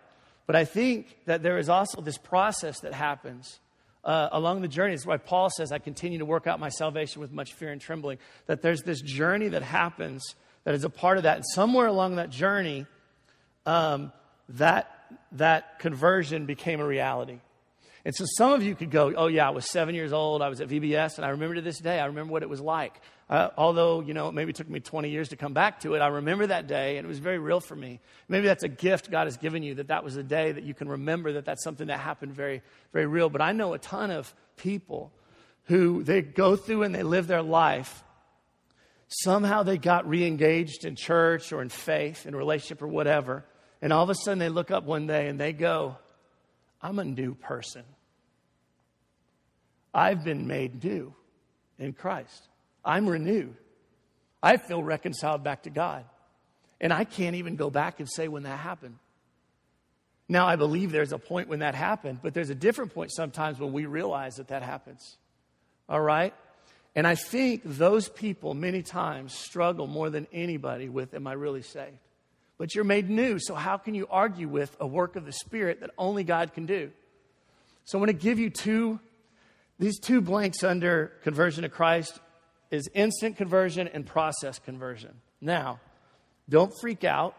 But 0.49 0.55
I 0.55 0.65
think 0.65 1.15
that 1.27 1.43
there 1.43 1.59
is 1.59 1.69
also 1.69 2.01
this 2.01 2.17
process 2.17 2.79
that 2.79 2.91
happens 2.91 3.59
uh, 4.03 4.29
along 4.31 4.63
the 4.63 4.67
journey. 4.67 4.95
That's 4.95 5.05
why 5.05 5.17
Paul 5.17 5.51
says, 5.51 5.71
I 5.71 5.77
continue 5.77 6.17
to 6.17 6.25
work 6.25 6.47
out 6.47 6.59
my 6.59 6.69
salvation 6.69 7.21
with 7.21 7.31
much 7.31 7.53
fear 7.53 7.69
and 7.69 7.79
trembling. 7.79 8.17
That 8.47 8.63
there's 8.63 8.81
this 8.81 8.99
journey 8.99 9.49
that 9.49 9.61
happens 9.61 10.33
that 10.63 10.73
is 10.73 10.83
a 10.83 10.89
part 10.89 11.17
of 11.17 11.23
that. 11.25 11.35
And 11.35 11.45
somewhere 11.53 11.85
along 11.85 12.15
that 12.15 12.31
journey, 12.31 12.87
um, 13.67 14.11
that, 14.49 14.89
that 15.33 15.77
conversion 15.77 16.47
became 16.47 16.79
a 16.79 16.85
reality. 16.87 17.41
And 18.05 18.15
so 18.15 18.25
some 18.37 18.53
of 18.53 18.63
you 18.63 18.75
could 18.75 18.91
go, 18.91 19.13
oh, 19.15 19.27
yeah, 19.27 19.47
I 19.47 19.49
was 19.49 19.69
seven 19.69 19.93
years 19.93 20.13
old. 20.13 20.41
I 20.41 20.47
was 20.47 20.61
at 20.61 20.69
VBS, 20.69 21.17
and 21.17 21.25
I 21.25 21.29
remember 21.29 21.55
to 21.55 21.61
this 21.61 21.79
day, 21.79 21.99
I 21.99 22.05
remember 22.05 22.31
what 22.31 22.43
it 22.43 22.49
was 22.49 22.61
like. 22.61 22.99
Uh, 23.29 23.49
although, 23.57 24.01
you 24.01 24.13
know, 24.13 24.31
maybe 24.31 24.51
it 24.51 24.55
took 24.55 24.69
me 24.69 24.79
20 24.79 25.09
years 25.09 25.29
to 25.29 25.35
come 25.35 25.53
back 25.53 25.81
to 25.81 25.93
it, 25.95 25.99
I 25.99 26.07
remember 26.07 26.47
that 26.47 26.67
day, 26.67 26.97
and 26.97 27.05
it 27.05 27.07
was 27.07 27.19
very 27.19 27.37
real 27.37 27.59
for 27.59 27.75
me. 27.75 27.99
Maybe 28.27 28.47
that's 28.47 28.63
a 28.63 28.69
gift 28.69 29.11
God 29.11 29.27
has 29.27 29.37
given 29.37 29.63
you, 29.63 29.75
that 29.75 29.89
that 29.89 30.03
was 30.03 30.15
a 30.15 30.23
day 30.23 30.51
that 30.51 30.63
you 30.63 30.73
can 30.73 30.87
remember 30.87 31.33
that 31.33 31.45
that's 31.45 31.63
something 31.63 31.87
that 31.87 31.99
happened 31.99 32.33
very, 32.33 32.61
very 32.93 33.05
real. 33.05 33.29
But 33.29 33.41
I 33.41 33.51
know 33.51 33.73
a 33.73 33.79
ton 33.79 34.11
of 34.11 34.33
people 34.55 35.11
who 35.65 36.03
they 36.03 36.21
go 36.21 36.55
through 36.55 36.83
and 36.83 36.95
they 36.95 37.03
live 37.03 37.27
their 37.27 37.43
life. 37.43 38.03
Somehow 39.07 39.63
they 39.63 39.77
got 39.77 40.07
re 40.07 40.25
engaged 40.25 40.85
in 40.85 40.95
church 40.95 41.51
or 41.51 41.61
in 41.61 41.69
faith, 41.69 42.25
in 42.25 42.35
relationship 42.35 42.81
or 42.81 42.87
whatever. 42.87 43.45
And 43.81 43.93
all 43.93 44.03
of 44.03 44.09
a 44.09 44.15
sudden 44.15 44.39
they 44.39 44.49
look 44.49 44.71
up 44.71 44.83
one 44.83 45.05
day 45.05 45.27
and 45.27 45.39
they 45.39 45.53
go, 45.53 45.97
I'm 46.81 46.99
a 46.99 47.05
new 47.05 47.35
person. 47.35 47.83
I've 49.93 50.23
been 50.23 50.47
made 50.47 50.83
new 50.83 51.13
in 51.77 51.93
Christ. 51.93 52.47
I'm 52.85 53.07
renewed. 53.07 53.55
I 54.41 54.57
feel 54.57 54.81
reconciled 54.81 55.43
back 55.43 55.63
to 55.63 55.69
God. 55.69 56.05
And 56.79 56.93
I 56.93 57.03
can't 57.03 57.35
even 57.35 57.55
go 57.55 57.69
back 57.69 57.99
and 57.99 58.09
say 58.09 58.27
when 58.27 58.43
that 58.43 58.57
happened. 58.59 58.95
Now, 60.29 60.47
I 60.47 60.55
believe 60.55 60.91
there's 60.91 61.11
a 61.11 61.17
point 61.17 61.49
when 61.49 61.59
that 61.59 61.75
happened, 61.75 62.19
but 62.21 62.33
there's 62.33 62.51
a 62.51 62.55
different 62.55 62.93
point 62.93 63.11
sometimes 63.11 63.59
when 63.59 63.73
we 63.73 63.85
realize 63.85 64.35
that 64.35 64.49
that 64.49 64.61
happens. 64.61 65.17
All 65.89 65.99
right? 65.99 66.33
And 66.95 67.07
I 67.07 67.15
think 67.15 67.63
those 67.65 68.07
people 68.07 68.53
many 68.53 68.83
times 68.83 69.33
struggle 69.33 69.87
more 69.87 70.09
than 70.09 70.27
anybody 70.31 70.87
with, 70.87 71.13
Am 71.13 71.27
I 71.27 71.33
really 71.33 71.63
saved? 71.63 71.97
But 72.59 72.75
you're 72.75 72.83
made 72.83 73.09
new, 73.09 73.39
so 73.39 73.55
how 73.55 73.77
can 73.77 73.95
you 73.95 74.05
argue 74.11 74.49
with 74.49 74.75
a 74.81 74.85
work 74.85 75.15
of 75.15 75.25
the 75.25 75.31
Spirit 75.31 75.79
that 75.79 75.91
only 75.97 76.25
God 76.25 76.53
can 76.53 76.65
do? 76.65 76.91
So 77.85 77.97
I'm 77.97 78.05
going 78.05 78.15
to 78.15 78.21
give 78.21 78.37
you 78.37 78.49
two, 78.49 78.99
these 79.79 79.97
two 79.97 80.19
blanks 80.19 80.61
under 80.61 81.13
conversion 81.23 81.63
to 81.63 81.69
Christ 81.69 82.19
is 82.69 82.89
instant 82.93 83.37
conversion 83.37 83.87
and 83.87 84.05
process 84.05 84.59
conversion. 84.59 85.21
Now, 85.39 85.79
don't 86.49 86.73
freak 86.81 87.05
out, 87.05 87.33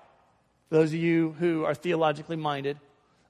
those 0.70 0.88
of 0.88 0.98
you 0.98 1.36
who 1.38 1.64
are 1.64 1.74
theologically 1.74 2.36
minded. 2.36 2.78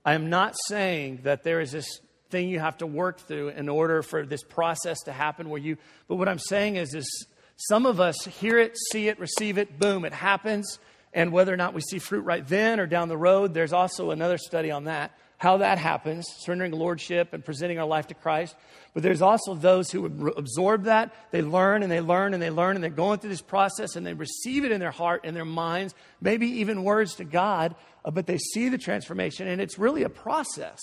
I 0.04 0.14
am 0.14 0.30
not 0.30 0.54
saying 0.68 1.20
that 1.24 1.42
there 1.42 1.60
is 1.60 1.72
this 1.72 1.88
thing 2.30 2.48
you 2.48 2.60
have 2.60 2.78
to 2.78 2.86
work 2.86 3.18
through 3.18 3.48
in 3.48 3.68
order 3.68 4.02
for 4.02 4.24
this 4.24 4.44
process 4.44 5.00
to 5.00 5.12
happen 5.12 5.50
where 5.50 5.60
you, 5.60 5.76
but 6.06 6.16
what 6.16 6.28
I'm 6.28 6.38
saying 6.38 6.76
is, 6.76 6.94
is 6.94 7.26
some 7.56 7.84
of 7.84 7.98
us 7.98 8.24
hear 8.24 8.58
it, 8.58 8.76
see 8.92 9.08
it, 9.08 9.18
receive 9.18 9.58
it, 9.58 9.80
boom, 9.80 10.04
it 10.04 10.12
happens 10.12 10.78
and 11.12 11.32
whether 11.32 11.52
or 11.52 11.56
not 11.56 11.74
we 11.74 11.80
see 11.80 11.98
fruit 11.98 12.22
right 12.22 12.46
then 12.46 12.78
or 12.78 12.86
down 12.86 13.08
the 13.08 13.16
road, 13.16 13.52
there's 13.52 13.72
also 13.72 14.10
another 14.10 14.38
study 14.38 14.70
on 14.70 14.84
that, 14.84 15.12
how 15.38 15.56
that 15.56 15.78
happens, 15.78 16.26
surrendering 16.38 16.72
lordship 16.72 17.32
and 17.32 17.44
presenting 17.44 17.78
our 17.78 17.86
life 17.86 18.06
to 18.08 18.14
Christ. 18.14 18.54
But 18.94 19.02
there's 19.02 19.22
also 19.22 19.54
those 19.54 19.90
who 19.90 20.06
absorb 20.36 20.84
that, 20.84 21.14
they 21.32 21.42
learn 21.42 21.82
and 21.82 21.90
they 21.90 22.00
learn 22.00 22.34
and 22.34 22.42
they 22.42 22.50
learn 22.50 22.76
and 22.76 22.82
they're 22.82 22.90
going 22.90 23.18
through 23.18 23.30
this 23.30 23.42
process 23.42 23.96
and 23.96 24.06
they 24.06 24.14
receive 24.14 24.64
it 24.64 24.72
in 24.72 24.80
their 24.80 24.90
heart 24.90 25.22
and 25.24 25.34
their 25.34 25.44
minds, 25.44 25.94
maybe 26.20 26.46
even 26.60 26.84
words 26.84 27.16
to 27.16 27.24
God, 27.24 27.74
uh, 28.04 28.10
but 28.10 28.26
they 28.26 28.38
see 28.38 28.68
the 28.68 28.78
transformation 28.78 29.48
and 29.48 29.60
it's 29.60 29.78
really 29.78 30.04
a 30.04 30.08
process. 30.08 30.80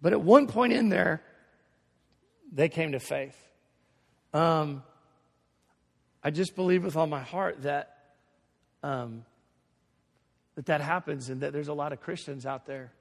But 0.00 0.12
at 0.12 0.20
one 0.22 0.46
point 0.46 0.72
in 0.72 0.88
there, 0.88 1.22
they 2.52 2.68
came 2.68 2.92
to 2.92 3.00
faith. 3.00 3.36
Um, 4.32 4.82
I 6.22 6.30
just 6.30 6.54
believe 6.54 6.84
with 6.84 6.96
all 6.96 7.06
my 7.06 7.20
heart 7.20 7.62
that 7.62 7.99
um, 8.82 9.24
that 10.56 10.66
that 10.66 10.80
happens 10.80 11.28
and 11.28 11.40
that 11.42 11.52
there's 11.52 11.68
a 11.68 11.74
lot 11.74 11.92
of 11.92 12.00
Christians 12.00 12.46
out 12.46 12.66
there 12.66 12.92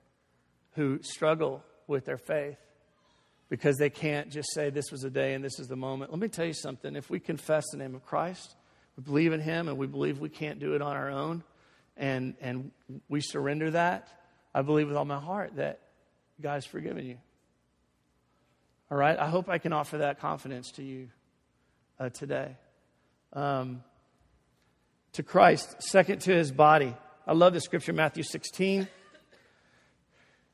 who 0.75 0.99
struggle 1.01 1.63
with 1.87 2.05
their 2.05 2.17
faith 2.17 2.57
because 3.49 3.77
they 3.77 3.89
can't 3.89 4.29
just 4.29 4.53
say 4.53 4.69
this 4.69 4.91
was 4.91 5.03
a 5.03 5.09
day 5.09 5.33
and 5.33 5.43
this 5.43 5.59
is 5.59 5.67
the 5.67 5.75
moment. 5.75 6.11
Let 6.11 6.19
me 6.19 6.27
tell 6.27 6.45
you 6.45 6.53
something. 6.53 6.95
If 6.95 7.09
we 7.09 7.19
confess 7.19 7.65
the 7.71 7.77
name 7.77 7.95
of 7.95 8.05
Christ, 8.05 8.55
we 8.95 9.03
believe 9.03 9.33
in 9.33 9.39
Him, 9.39 9.67
and 9.67 9.77
we 9.77 9.87
believe 9.87 10.19
we 10.19 10.29
can't 10.29 10.59
do 10.59 10.75
it 10.75 10.81
on 10.81 10.95
our 10.95 11.09
own, 11.09 11.43
and, 11.97 12.35
and 12.41 12.71
we 13.07 13.21
surrender 13.21 13.71
that, 13.71 14.07
I 14.53 14.61
believe 14.61 14.87
with 14.87 14.97
all 14.97 15.05
my 15.05 15.19
heart 15.19 15.55
that 15.55 15.79
God's 16.41 16.65
forgiven 16.65 17.05
you. 17.05 17.17
All 18.91 18.97
right? 18.97 19.17
I 19.17 19.27
hope 19.27 19.49
I 19.49 19.57
can 19.57 19.73
offer 19.73 19.99
that 19.99 20.19
confidence 20.19 20.71
to 20.73 20.83
you 20.83 21.09
uh, 21.99 22.09
today. 22.09 22.55
Um, 23.33 23.83
to 25.13 25.23
Christ, 25.23 25.81
second 25.81 26.21
to 26.21 26.33
his 26.33 26.51
body. 26.51 26.95
I 27.25 27.33
love 27.33 27.53
the 27.53 27.61
scripture, 27.61 27.93
Matthew 27.93 28.23
16. 28.23 28.87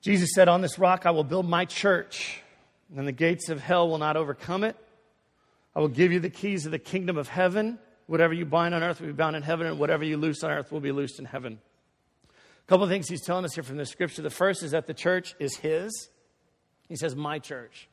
Jesus 0.02 0.30
said, 0.36 0.48
On 0.48 0.62
this 0.62 0.78
rock 0.78 1.06
I 1.06 1.12
will 1.12 1.24
build 1.24 1.48
my 1.50 1.65
church, 1.65 2.41
and 2.96 3.08
the 3.08 3.12
gates 3.12 3.50
of 3.50 3.60
hell 3.60 3.89
will 3.89 3.98
not 3.98 4.18
overcome 4.18 4.63
it. 4.63 4.76
I 5.76 5.80
will 5.80 5.88
give 5.88 6.12
you 6.12 6.20
the 6.20 6.30
keys 6.30 6.65
of 6.65 6.72
the 6.72 6.80
kingdom 6.80 7.18
of 7.18 7.28
heaven. 7.28 7.80
Whatever 8.08 8.34
you 8.34 8.46
bind 8.46 8.76
on 8.76 8.84
earth 8.84 9.02
will 9.02 9.08
be 9.08 9.13
bound 9.13 9.36
in 9.36 9.44
heaven, 9.44 9.68
and 9.68 9.80
whatever 9.80 10.04
you 10.04 10.18
loose 10.18 10.44
on 10.44 10.52
earth 10.52 10.72
will 10.72 10.80
be 10.80 10.91
loosed 10.91 11.20
in 11.20 11.26
heaven. 11.26 11.60
A 12.30 12.68
couple 12.68 12.84
of 12.84 12.89
things 12.89 13.08
he's 13.08 13.24
telling 13.24 13.46
us 13.46 13.56
here 13.56 13.63
from 13.63 13.78
the 13.78 13.86
scripture. 13.86 14.22
The 14.22 14.30
first 14.30 14.63
is 14.63 14.72
that 14.72 14.88
the 14.88 14.94
church 14.94 15.36
is 15.39 15.56
his. 15.58 16.10
He 16.88 16.96
says, 16.96 17.15
My 17.15 17.39
church. 17.39 17.89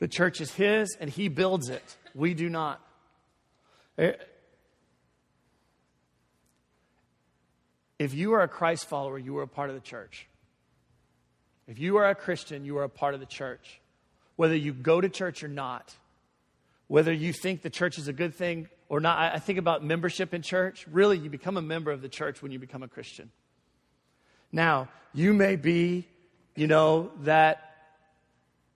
The 0.00 0.08
church 0.08 0.40
is 0.40 0.52
his, 0.52 0.96
and 1.00 1.08
he 1.08 1.28
builds 1.28 1.68
it. 1.68 1.96
We 2.14 2.34
do 2.34 2.48
not. 2.48 2.80
Eh, 3.96 4.12
If 7.98 8.14
you 8.14 8.32
are 8.34 8.42
a 8.42 8.48
Christ 8.48 8.86
follower, 8.86 9.18
you 9.18 9.38
are 9.38 9.42
a 9.42 9.48
part 9.48 9.70
of 9.70 9.76
the 9.76 9.80
church. 9.80 10.26
If 11.66 11.78
you 11.78 11.96
are 11.96 12.08
a 12.08 12.14
Christian, 12.14 12.64
you 12.64 12.78
are 12.78 12.84
a 12.84 12.88
part 12.88 13.14
of 13.14 13.20
the 13.20 13.26
church. 13.26 13.80
Whether 14.36 14.56
you 14.56 14.72
go 14.72 15.00
to 15.00 15.08
church 15.08 15.42
or 15.42 15.48
not, 15.48 15.94
whether 16.88 17.12
you 17.12 17.32
think 17.32 17.62
the 17.62 17.70
church 17.70 17.98
is 17.98 18.08
a 18.08 18.12
good 18.12 18.34
thing 18.34 18.68
or 18.88 19.00
not, 19.00 19.34
I 19.34 19.38
think 19.38 19.58
about 19.58 19.82
membership 19.82 20.34
in 20.34 20.42
church. 20.42 20.86
Really, 20.90 21.18
you 21.18 21.30
become 21.30 21.56
a 21.56 21.62
member 21.62 21.90
of 21.90 22.02
the 22.02 22.08
church 22.08 22.42
when 22.42 22.52
you 22.52 22.58
become 22.58 22.82
a 22.82 22.88
Christian. 22.88 23.30
Now, 24.52 24.88
you 25.14 25.32
may 25.32 25.56
be, 25.56 26.06
you 26.54 26.66
know, 26.66 27.10
that 27.22 27.74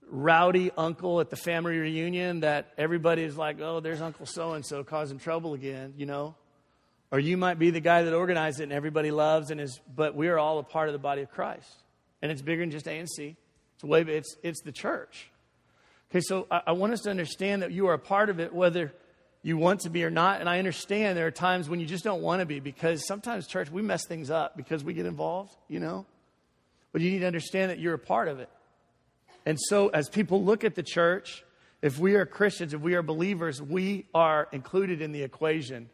rowdy 0.09 0.71
uncle 0.75 1.19
at 1.19 1.29
the 1.29 1.35
family 1.35 1.77
reunion 1.77 2.39
that 2.39 2.73
everybody 2.77 3.23
is 3.23 3.37
like, 3.37 3.61
oh, 3.61 3.79
there's 3.79 4.01
Uncle 4.01 4.25
so 4.25 4.53
and 4.53 4.65
so 4.65 4.83
causing 4.83 5.19
trouble 5.19 5.53
again, 5.53 5.93
you 5.97 6.05
know. 6.05 6.35
Or 7.11 7.19
you 7.19 7.37
might 7.37 7.57
be 7.57 7.71
the 7.71 7.79
guy 7.79 8.03
that 8.03 8.13
organized 8.13 8.59
it 8.59 8.63
and 8.63 8.71
everybody 8.71 9.11
loves 9.11 9.49
and 9.49 9.59
is, 9.59 9.79
but 9.95 10.15
we 10.15 10.27
are 10.27 10.37
all 10.37 10.59
a 10.59 10.63
part 10.63 10.89
of 10.89 10.93
the 10.93 10.99
body 10.99 11.23
of 11.23 11.31
Christ. 11.31 11.67
And 12.21 12.31
it's 12.31 12.41
bigger 12.41 12.61
than 12.61 12.71
just 12.71 12.85
ANC. 12.85 13.35
It's 13.75 13.83
way, 13.83 14.01
it's, 14.01 14.35
it's 14.43 14.61
the 14.61 14.71
church. 14.71 15.29
Okay, 16.11 16.21
so 16.21 16.45
I, 16.51 16.61
I 16.67 16.71
want 16.73 16.93
us 16.93 17.01
to 17.01 17.09
understand 17.09 17.63
that 17.63 17.71
you 17.71 17.87
are 17.87 17.93
a 17.93 17.99
part 17.99 18.29
of 18.29 18.39
it, 18.39 18.53
whether 18.53 18.93
you 19.41 19.57
want 19.57 19.81
to 19.81 19.89
be 19.89 20.03
or 20.03 20.11
not. 20.11 20.39
And 20.39 20.49
I 20.49 20.59
understand 20.59 21.17
there 21.17 21.27
are 21.27 21.31
times 21.31 21.67
when 21.67 21.79
you 21.79 21.85
just 21.85 22.03
don't 22.03 22.21
want 22.21 22.41
to 22.41 22.45
be 22.45 22.59
because 22.59 23.07
sometimes, 23.07 23.47
church, 23.47 23.71
we 23.71 23.81
mess 23.81 24.05
things 24.05 24.29
up 24.29 24.55
because 24.55 24.83
we 24.83 24.93
get 24.93 25.05
involved, 25.05 25.55
you 25.67 25.79
know? 25.79 26.05
But 26.91 27.01
you 27.01 27.11
need 27.11 27.19
to 27.19 27.27
understand 27.27 27.71
that 27.71 27.79
you're 27.79 27.93
a 27.93 27.99
part 27.99 28.27
of 28.27 28.39
it. 28.39 28.49
And 29.45 29.57
so, 29.59 29.87
as 29.87 30.09
people 30.09 30.43
look 30.43 30.63
at 30.63 30.75
the 30.75 30.83
church, 30.83 31.43
if 31.81 31.97
we 31.97 32.15
are 32.15 32.25
Christians, 32.25 32.73
if 32.73 32.81
we 32.81 32.95
are 32.95 33.01
believers, 33.01 33.61
we 33.61 34.05
are 34.13 34.47
included 34.51 35.01
in 35.01 35.11
the 35.11 35.23
equation 35.23 35.89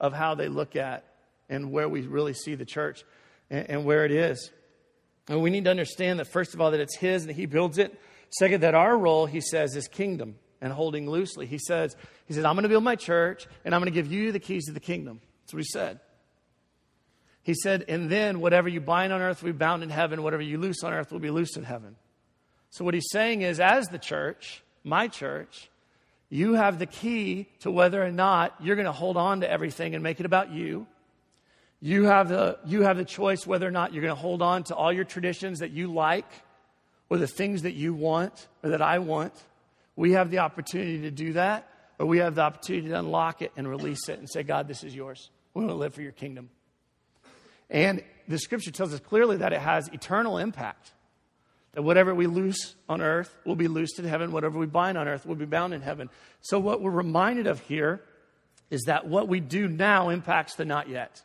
of 0.00 0.12
how 0.12 0.34
they 0.34 0.48
look 0.48 0.76
at 0.76 1.04
and 1.48 1.72
where 1.72 1.88
we 1.88 2.02
really 2.02 2.34
see 2.34 2.54
the 2.54 2.64
church 2.64 3.04
and, 3.50 3.70
and 3.70 3.84
where 3.84 4.04
it 4.04 4.12
is. 4.12 4.50
And 5.28 5.42
we 5.42 5.50
need 5.50 5.64
to 5.64 5.70
understand 5.70 6.20
that, 6.20 6.26
first 6.26 6.54
of 6.54 6.60
all, 6.60 6.70
that 6.70 6.80
it's 6.80 6.96
His 6.96 7.24
and 7.24 7.34
He 7.34 7.46
builds 7.46 7.78
it. 7.78 7.98
Second, 8.30 8.62
that 8.62 8.74
our 8.74 8.96
role, 8.96 9.26
He 9.26 9.40
says, 9.40 9.76
is 9.76 9.88
kingdom 9.88 10.36
and 10.60 10.72
holding 10.72 11.08
loosely. 11.08 11.46
He 11.46 11.58
says, 11.58 11.96
He 12.26 12.34
says, 12.34 12.44
I'm 12.44 12.54
going 12.54 12.64
to 12.64 12.68
build 12.68 12.84
my 12.84 12.96
church 12.96 13.46
and 13.64 13.74
I'm 13.74 13.80
going 13.80 13.92
to 13.92 14.02
give 14.02 14.10
you 14.10 14.32
the 14.32 14.40
keys 14.40 14.66
to 14.66 14.72
the 14.72 14.80
kingdom. 14.80 15.20
That's 15.42 15.54
what 15.54 15.62
He 15.62 15.68
said. 15.68 16.00
He 17.42 17.54
said, 17.54 17.86
and 17.88 18.10
then 18.10 18.40
whatever 18.40 18.68
you 18.68 18.80
bind 18.80 19.10
on 19.10 19.22
earth 19.22 19.42
will 19.42 19.52
be 19.52 19.58
bound 19.58 19.82
in 19.82 19.88
heaven, 19.88 20.22
whatever 20.22 20.42
you 20.42 20.58
loose 20.58 20.82
on 20.84 20.92
earth 20.92 21.10
will 21.10 21.18
be 21.18 21.30
loosed 21.30 21.56
in 21.56 21.64
heaven. 21.64 21.96
So 22.70 22.84
what 22.84 22.92
He's 22.92 23.08
saying 23.10 23.40
is, 23.42 23.58
as 23.58 23.86
the 23.88 23.98
church, 23.98 24.62
my 24.84 25.08
church, 25.08 25.70
you 26.30 26.54
have 26.54 26.78
the 26.78 26.86
key 26.86 27.48
to 27.60 27.70
whether 27.70 28.02
or 28.02 28.10
not 28.10 28.54
you're 28.60 28.76
going 28.76 28.86
to 28.86 28.92
hold 28.92 29.16
on 29.16 29.40
to 29.40 29.50
everything 29.50 29.94
and 29.94 30.02
make 30.02 30.20
it 30.20 30.26
about 30.26 30.50
you. 30.50 30.86
You 31.80 32.04
have, 32.04 32.28
the, 32.28 32.58
you 32.66 32.82
have 32.82 32.96
the 32.96 33.04
choice 33.04 33.46
whether 33.46 33.66
or 33.66 33.70
not 33.70 33.92
you're 33.92 34.02
going 34.02 34.14
to 34.14 34.20
hold 34.20 34.42
on 34.42 34.64
to 34.64 34.74
all 34.74 34.92
your 34.92 35.04
traditions 35.04 35.60
that 35.60 35.70
you 35.70 35.92
like 35.92 36.30
or 37.08 37.18
the 37.18 37.26
things 37.26 37.62
that 37.62 37.74
you 37.74 37.94
want 37.94 38.48
or 38.62 38.70
that 38.70 38.82
I 38.82 38.98
want. 38.98 39.32
We 39.96 40.12
have 40.12 40.30
the 40.30 40.38
opportunity 40.38 41.02
to 41.02 41.10
do 41.10 41.32
that, 41.32 41.68
or 41.98 42.06
we 42.06 42.18
have 42.18 42.34
the 42.34 42.42
opportunity 42.42 42.88
to 42.88 42.98
unlock 42.98 43.42
it 43.42 43.52
and 43.56 43.68
release 43.68 44.08
it 44.08 44.18
and 44.18 44.28
say, 44.28 44.42
God, 44.42 44.68
this 44.68 44.84
is 44.84 44.94
yours. 44.94 45.30
We 45.54 45.62
want 45.62 45.70
to 45.70 45.78
live 45.78 45.94
for 45.94 46.02
your 46.02 46.12
kingdom. 46.12 46.50
And 47.70 48.02
the 48.28 48.38
scripture 48.38 48.70
tells 48.70 48.92
us 48.92 49.00
clearly 49.00 49.38
that 49.38 49.52
it 49.52 49.60
has 49.60 49.88
eternal 49.88 50.38
impact. 50.38 50.92
That 51.72 51.82
whatever 51.82 52.14
we 52.14 52.26
loose 52.26 52.74
on 52.88 53.00
earth 53.00 53.34
will 53.44 53.56
be 53.56 53.68
loosed 53.68 53.98
in 53.98 54.04
heaven, 54.04 54.32
whatever 54.32 54.58
we 54.58 54.66
bind 54.66 54.98
on 54.98 55.06
earth 55.06 55.26
will 55.26 55.34
be 55.34 55.44
bound 55.44 55.74
in 55.74 55.82
heaven. 55.82 56.08
So, 56.40 56.58
what 56.58 56.80
we're 56.80 56.90
reminded 56.90 57.46
of 57.46 57.60
here 57.60 58.02
is 58.70 58.82
that 58.86 59.06
what 59.06 59.28
we 59.28 59.40
do 59.40 59.68
now 59.68 60.08
impacts 60.08 60.54
the 60.54 60.64
not 60.64 60.88
yet. 60.88 61.22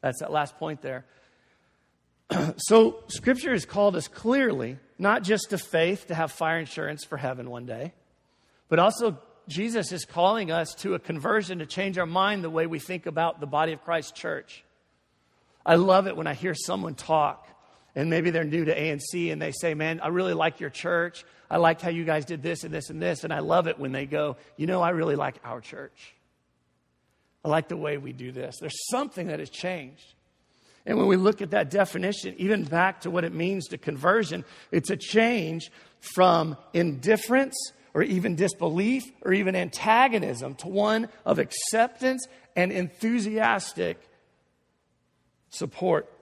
That's 0.00 0.20
that 0.20 0.32
last 0.32 0.56
point 0.58 0.82
there. 0.82 1.04
so, 2.56 3.04
Scripture 3.08 3.52
has 3.52 3.64
called 3.64 3.96
us 3.96 4.08
clearly, 4.08 4.78
not 4.98 5.22
just 5.22 5.50
to 5.50 5.58
faith 5.58 6.08
to 6.08 6.14
have 6.14 6.32
fire 6.32 6.58
insurance 6.58 7.04
for 7.04 7.16
heaven 7.16 7.50
one 7.50 7.66
day, 7.66 7.92
but 8.68 8.78
also 8.78 9.18
Jesus 9.48 9.92
is 9.92 10.04
calling 10.04 10.50
us 10.50 10.74
to 10.76 10.94
a 10.94 10.98
conversion 10.98 11.60
to 11.60 11.66
change 11.66 11.98
our 11.98 12.06
mind 12.06 12.42
the 12.42 12.50
way 12.50 12.66
we 12.66 12.78
think 12.78 13.06
about 13.06 13.40
the 13.40 13.46
body 13.46 13.72
of 13.72 13.84
Christ 13.84 14.14
church. 14.16 14.64
I 15.64 15.76
love 15.76 16.06
it 16.06 16.16
when 16.16 16.26
I 16.26 16.34
hear 16.34 16.54
someone 16.54 16.94
talk 16.94 17.48
and 17.96 18.10
maybe 18.10 18.30
they're 18.30 18.44
new 18.44 18.66
to 18.66 18.78
ANC 18.78 19.32
and 19.32 19.40
they 19.40 19.52
say, 19.52 19.74
Man, 19.74 20.00
I 20.00 20.08
really 20.08 20.34
like 20.34 20.60
your 20.60 20.70
church. 20.70 21.24
I 21.50 21.56
liked 21.56 21.80
how 21.80 21.88
you 21.88 22.04
guys 22.04 22.26
did 22.26 22.42
this 22.42 22.62
and 22.62 22.72
this 22.72 22.90
and 22.90 23.00
this. 23.00 23.24
And 23.24 23.32
I 23.32 23.38
love 23.38 23.66
it 23.66 23.78
when 23.78 23.90
they 23.90 24.04
go, 24.04 24.36
You 24.56 24.66
know, 24.66 24.82
I 24.82 24.90
really 24.90 25.16
like 25.16 25.36
our 25.42 25.62
church. 25.62 26.14
I 27.42 27.48
like 27.48 27.68
the 27.68 27.76
way 27.76 27.96
we 27.96 28.12
do 28.12 28.32
this. 28.32 28.58
There's 28.60 28.76
something 28.90 29.28
that 29.28 29.40
has 29.40 29.48
changed. 29.48 30.14
And 30.84 30.98
when 30.98 31.06
we 31.06 31.16
look 31.16 31.42
at 31.42 31.50
that 31.50 31.70
definition, 31.70 32.34
even 32.38 32.64
back 32.64 33.00
to 33.00 33.10
what 33.10 33.24
it 33.24 33.32
means 33.32 33.68
to 33.68 33.78
conversion, 33.78 34.44
it's 34.70 34.90
a 34.90 34.96
change 34.96 35.70
from 36.14 36.56
indifference 36.74 37.56
or 37.94 38.02
even 38.02 38.36
disbelief 38.36 39.04
or 39.22 39.32
even 39.32 39.56
antagonism 39.56 40.54
to 40.56 40.68
one 40.68 41.08
of 41.24 41.38
acceptance 41.38 42.26
and 42.54 42.70
enthusiastic 42.70 43.98
support. 45.48 46.12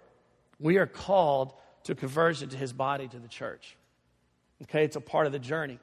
We 0.61 0.79
are 0.79 0.87
called 0.87 1.53
to 1.85 1.95
conversion 1.95 2.49
to 2.51 2.57
his 2.57 2.73
body, 2.73 3.09
to 3.09 3.19
the 3.19 3.29
church. 3.29 3.77
Okay, 4.63 4.85
it's 4.85 4.97
a 4.97 5.01
part 5.01 5.27
of 5.27 5.33
the 5.33 5.39
journey 5.39 5.79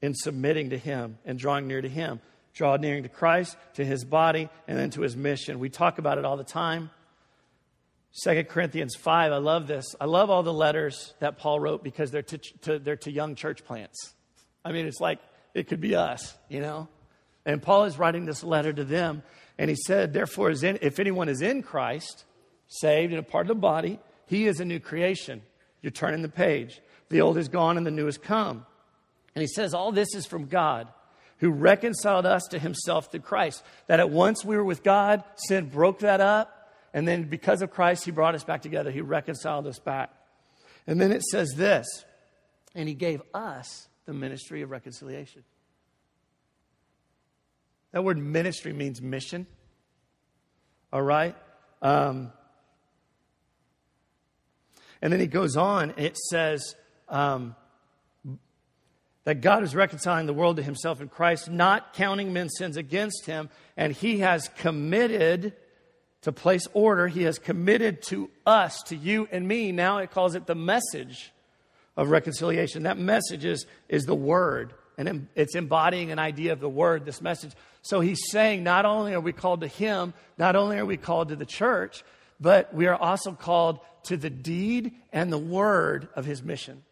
in 0.00 0.14
submitting 0.14 0.70
to 0.70 0.78
him 0.78 1.18
and 1.24 1.38
drawing 1.38 1.68
near 1.68 1.80
to 1.80 1.88
him. 1.88 2.20
Draw 2.54 2.76
near 2.76 3.00
to 3.00 3.08
Christ, 3.08 3.56
to 3.74 3.84
his 3.84 4.04
body, 4.04 4.50
and 4.68 4.78
then 4.78 4.90
to 4.90 5.00
his 5.00 5.16
mission. 5.16 5.58
We 5.58 5.70
talk 5.70 5.98
about 5.98 6.18
it 6.18 6.24
all 6.24 6.36
the 6.36 6.44
time. 6.44 6.90
Second 8.10 8.48
Corinthians 8.48 8.94
5, 8.94 9.32
I 9.32 9.38
love 9.38 9.66
this. 9.66 9.94
I 9.98 10.04
love 10.04 10.28
all 10.28 10.42
the 10.42 10.52
letters 10.52 11.14
that 11.20 11.38
Paul 11.38 11.60
wrote 11.60 11.82
because 11.82 12.10
they're 12.10 12.22
to, 12.22 12.38
to, 12.38 12.78
they're 12.78 12.96
to 12.96 13.10
young 13.10 13.36
church 13.36 13.64
plants. 13.64 14.12
I 14.64 14.72
mean, 14.72 14.86
it's 14.86 15.00
like 15.00 15.18
it 15.54 15.66
could 15.66 15.80
be 15.80 15.94
us, 15.94 16.36
you 16.50 16.60
know? 16.60 16.88
And 17.46 17.62
Paul 17.62 17.84
is 17.84 17.98
writing 17.98 18.26
this 18.26 18.44
letter 18.44 18.72
to 18.72 18.84
them, 18.84 19.22
and 19.56 19.70
he 19.70 19.76
said, 19.76 20.12
Therefore, 20.12 20.50
if 20.50 21.00
anyone 21.00 21.30
is 21.30 21.40
in 21.40 21.62
Christ, 21.62 22.24
saved 22.72 23.12
and 23.12 23.20
a 23.20 23.22
part 23.22 23.44
of 23.44 23.48
the 23.48 23.54
body, 23.54 23.98
he 24.26 24.46
is 24.46 24.60
a 24.60 24.64
new 24.64 24.80
creation. 24.80 25.42
You're 25.82 25.90
turning 25.90 26.22
the 26.22 26.28
page. 26.28 26.80
The 27.08 27.20
old 27.20 27.36
is 27.36 27.48
gone 27.48 27.76
and 27.76 27.86
the 27.86 27.90
new 27.90 28.06
has 28.06 28.18
come. 28.18 28.64
And 29.34 29.42
he 29.42 29.48
says, 29.48 29.74
All 29.74 29.92
this 29.92 30.14
is 30.14 30.26
from 30.26 30.46
God 30.46 30.88
who 31.38 31.50
reconciled 31.50 32.24
us 32.24 32.44
to 32.50 32.58
himself 32.58 33.10
through 33.10 33.20
Christ. 33.20 33.62
That 33.88 34.00
at 34.00 34.10
once 34.10 34.44
we 34.44 34.56
were 34.56 34.64
with 34.64 34.82
God, 34.82 35.24
sin 35.34 35.68
broke 35.68 35.98
that 36.00 36.20
up, 36.20 36.70
and 36.94 37.06
then 37.06 37.24
because 37.24 37.62
of 37.62 37.70
Christ, 37.70 38.04
he 38.04 38.10
brought 38.10 38.34
us 38.34 38.44
back 38.44 38.62
together. 38.62 38.90
He 38.90 39.00
reconciled 39.00 39.66
us 39.66 39.78
back. 39.78 40.10
And 40.86 41.00
then 41.00 41.10
it 41.10 41.22
says 41.22 41.54
this, 41.56 42.04
and 42.74 42.88
he 42.88 42.94
gave 42.94 43.22
us 43.34 43.88
the 44.06 44.12
ministry 44.12 44.62
of 44.62 44.70
reconciliation. 44.70 45.42
That 47.92 48.04
word 48.04 48.18
ministry 48.18 48.72
means 48.72 49.02
mission. 49.02 49.46
All 50.92 51.02
right? 51.02 51.36
Um, 51.80 52.32
and 55.02 55.12
then 55.12 55.20
he 55.20 55.26
goes 55.26 55.56
on, 55.56 55.94
it 55.96 56.16
says 56.16 56.76
um, 57.08 57.56
that 59.24 59.40
God 59.40 59.64
is 59.64 59.74
reconciling 59.74 60.26
the 60.26 60.32
world 60.32 60.56
to 60.56 60.62
himself 60.62 61.00
in 61.00 61.08
Christ, 61.08 61.50
not 61.50 61.92
counting 61.92 62.32
men's 62.32 62.54
sins 62.56 62.76
against 62.76 63.26
him, 63.26 63.50
and 63.76 63.92
he 63.92 64.20
has 64.20 64.48
committed 64.58 65.54
to 66.22 66.30
place 66.30 66.68
order. 66.72 67.08
He 67.08 67.24
has 67.24 67.40
committed 67.40 68.02
to 68.04 68.30
us, 68.46 68.80
to 68.86 68.96
you 68.96 69.28
and 69.32 69.46
me. 69.46 69.72
Now 69.72 69.98
it 69.98 70.12
calls 70.12 70.36
it 70.36 70.46
the 70.46 70.54
message 70.54 71.32
of 71.96 72.10
reconciliation. 72.10 72.84
That 72.84 72.96
message 72.96 73.44
is, 73.44 73.66
is 73.88 74.04
the 74.04 74.14
word, 74.14 74.72
and 74.96 75.26
it's 75.34 75.56
embodying 75.56 76.12
an 76.12 76.20
idea 76.20 76.52
of 76.52 76.60
the 76.60 76.68
word, 76.68 77.04
this 77.04 77.20
message. 77.20 77.52
So 77.82 78.00
he's 78.00 78.30
saying 78.30 78.62
not 78.62 78.86
only 78.86 79.14
are 79.14 79.20
we 79.20 79.32
called 79.32 79.62
to 79.62 79.66
him, 79.66 80.14
not 80.38 80.54
only 80.54 80.78
are 80.78 80.86
we 80.86 80.96
called 80.96 81.30
to 81.30 81.36
the 81.36 81.44
church, 81.44 82.04
but 82.40 82.72
we 82.72 82.86
are 82.86 82.96
also 82.96 83.32
called 83.32 83.80
to 84.04 84.16
the 84.16 84.30
deed 84.30 84.92
and 85.12 85.32
the 85.32 85.38
word 85.38 86.08
of 86.14 86.24
his 86.24 86.42
mission. 86.42 86.82